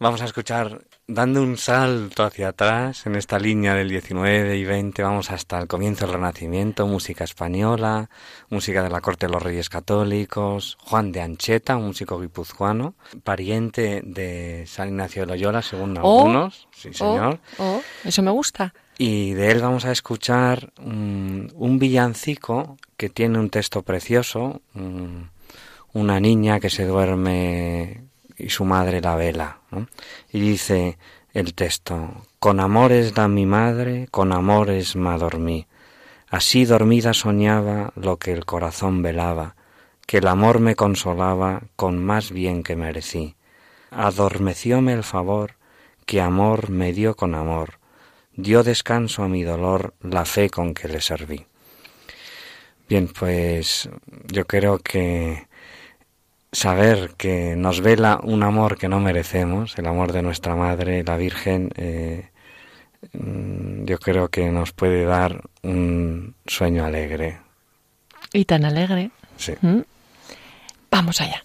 Vamos 0.02 0.24
a 0.24 0.26
escuchar, 0.26 0.82
dando 1.06 1.44
un 1.44 1.58
salto 1.58 2.24
hacia 2.24 2.48
atrás 2.48 3.06
en 3.06 3.16
esta 3.16 3.38
línea 3.38 3.76
del 3.76 3.88
19 3.90 4.58
y 4.58 4.66
20, 4.66 5.04
vamos 5.04 5.30
hasta 5.30 5.60
el 5.60 5.68
comienzo 5.68 6.08
del 6.08 6.16
Renacimiento, 6.16 6.88
música 6.88 7.24
española, 7.24 8.10
música 8.50 8.82
de 8.82 8.90
la 8.90 9.00
corte 9.00 9.28
de 9.28 9.34
los 9.34 9.44
Reyes 9.44 9.70
Católicos, 9.70 10.76
Juan 10.82 11.12
de 11.12 11.22
Ancheta, 11.22 11.78
un 11.78 11.86
músico 11.86 12.20
guipuzcoano, 12.20 12.96
pariente 13.24 14.02
de 14.04 14.64
San 14.66 14.88
Ignacio 14.88 15.22
de 15.22 15.28
Loyola, 15.28 15.62
según 15.62 15.96
Oh, 16.00 16.18
algunos. 16.22 16.68
Sí, 16.72 16.92
señor. 16.96 17.40
Oh, 17.60 17.78
oh, 17.78 17.82
eso 18.04 18.24
me 18.24 18.32
gusta. 18.32 18.74
Y 18.98 19.34
de 19.34 19.52
él 19.52 19.62
vamos 19.62 19.86
a 19.86 19.92
escuchar 19.92 20.74
mm, 20.82 21.50
un 21.54 21.78
villancico 21.78 22.76
que 22.98 23.12
tiene 23.12 23.38
un 23.38 23.52
texto 23.52 23.84
precioso, 23.84 24.62
mm, 24.74 25.22
una 25.94 26.20
niña 26.20 26.60
que 26.60 26.72
se 26.72 26.88
duerme 26.88 28.10
y 28.42 28.50
su 28.50 28.66
madre 28.66 29.02
la 29.02 29.16
vela. 29.16 29.60
Y 30.32 30.40
dice 30.40 30.98
el 31.34 31.54
texto, 31.54 32.26
con 32.40 32.60
amores 32.60 33.14
da 33.14 33.28
mi 33.28 33.46
madre, 33.46 34.08
con 34.12 34.34
amores 34.34 34.96
me 34.96 35.18
dormí. 35.18 35.68
Así 36.30 36.66
dormida 36.66 37.14
soñaba 37.14 37.94
lo 37.96 38.18
que 38.18 38.32
el 38.32 38.46
corazón 38.46 39.02
velaba, 39.02 39.56
que 40.06 40.18
el 40.18 40.28
amor 40.28 40.60
me 40.60 40.76
consolaba 40.76 41.62
con 41.76 42.04
más 42.04 42.32
bien 42.32 42.64
que 42.64 42.76
merecí. 42.76 43.36
Adormecióme 43.92 44.94
el 44.94 45.04
favor 45.04 45.56
que 46.06 46.20
amor 46.20 46.70
me 46.70 46.94
dio 46.94 47.16
con 47.16 47.36
amor, 47.36 47.80
dio 48.36 48.64
descanso 48.64 49.24
a 49.24 49.30
mi 49.30 49.44
dolor 49.44 49.94
la 50.02 50.26
fe 50.26 50.50
con 50.50 50.74
que 50.74 50.88
le 50.88 51.00
serví. 51.00 51.46
Bien, 52.90 53.08
pues 53.08 53.90
yo 54.28 54.46
creo 54.46 54.80
que 54.80 55.48
saber 56.52 57.12
que 57.18 57.56
nos 57.56 57.82
vela 57.82 58.20
un 58.24 58.44
amor 58.44 58.78
que 58.78 58.90
no 58.90 59.00
merecemos, 59.00 59.78
el 59.78 59.88
amor 59.88 60.12
de 60.12 60.22
nuestra 60.22 60.56
Madre, 60.56 61.04
la 61.04 61.18
Virgen, 61.18 61.72
eh, 61.76 62.30
mm, 63.14 63.86
yo 63.86 63.98
creo 64.00 64.30
que 64.30 64.50
nos 64.52 64.74
puede 64.74 65.06
dar 65.06 65.42
un 65.64 66.36
sueño 66.46 66.86
alegre. 66.86 67.40
Y 68.34 68.46
tan 68.46 68.66
alegre. 68.66 69.12
Sí. 69.38 69.54
¿Mm? 69.62 69.82
Vamos 70.90 71.22
allá. 71.22 71.44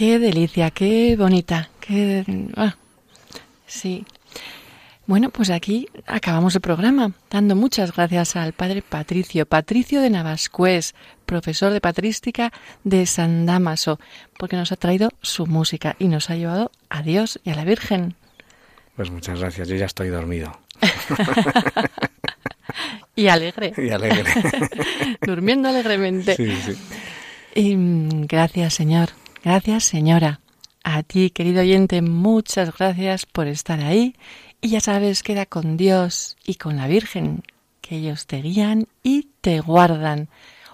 Qué 0.00 0.18
delicia, 0.18 0.70
qué 0.70 1.14
bonita, 1.14 1.68
qué... 1.78 2.24
ah, 2.56 2.74
sí. 3.66 4.06
Bueno, 5.04 5.28
pues 5.28 5.50
aquí 5.50 5.88
acabamos 6.06 6.54
el 6.54 6.62
programa, 6.62 7.12
dando 7.30 7.54
muchas 7.54 7.94
gracias 7.94 8.34
al 8.34 8.54
padre 8.54 8.80
Patricio, 8.80 9.44
Patricio 9.44 10.00
de 10.00 10.08
Navascués, 10.08 10.94
profesor 11.26 11.74
de 11.74 11.82
patrística 11.82 12.50
de 12.82 13.04
San 13.04 13.44
Damaso, 13.44 14.00
porque 14.38 14.56
nos 14.56 14.72
ha 14.72 14.76
traído 14.76 15.10
su 15.20 15.46
música 15.46 15.96
y 15.98 16.08
nos 16.08 16.30
ha 16.30 16.36
llevado 16.36 16.70
a 16.88 17.02
Dios 17.02 17.38
y 17.44 17.50
a 17.50 17.56
la 17.56 17.66
Virgen. 17.66 18.14
Pues 18.96 19.10
muchas 19.10 19.38
gracias, 19.38 19.68
yo 19.68 19.76
ya 19.76 19.84
estoy 19.84 20.08
dormido. 20.08 20.58
y 23.16 23.28
alegre. 23.28 23.74
Y 23.76 23.90
alegre. 23.90 24.32
Durmiendo 25.20 25.68
alegremente. 25.68 26.36
Sí, 26.36 26.56
sí. 26.64 26.78
Y 27.54 27.76
mm, 27.76 28.26
gracias, 28.26 28.72
Señor. 28.72 29.19
Gracias, 29.42 29.84
señora. 29.84 30.40
A 30.84 31.02
ti, 31.02 31.30
querido 31.30 31.62
oyente, 31.62 32.02
muchas 32.02 32.76
gracias 32.76 33.24
por 33.24 33.46
estar 33.46 33.80
ahí. 33.80 34.14
Y 34.60 34.68
ya 34.68 34.80
sabes, 34.80 35.22
queda 35.22 35.46
con 35.46 35.78
Dios 35.78 36.36
y 36.44 36.56
con 36.56 36.76
la 36.76 36.86
Virgen, 36.86 37.42
que 37.80 37.96
ellos 37.96 38.26
te 38.26 38.42
guían 38.42 38.86
y 39.02 39.28
te 39.40 39.60
guardan. 39.60 40.28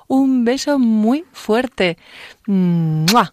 Un 0.09 0.45
beso 0.45 0.81
muy 0.81 1.25
fuerte. 1.33 1.97
¡Mua! 2.47 3.33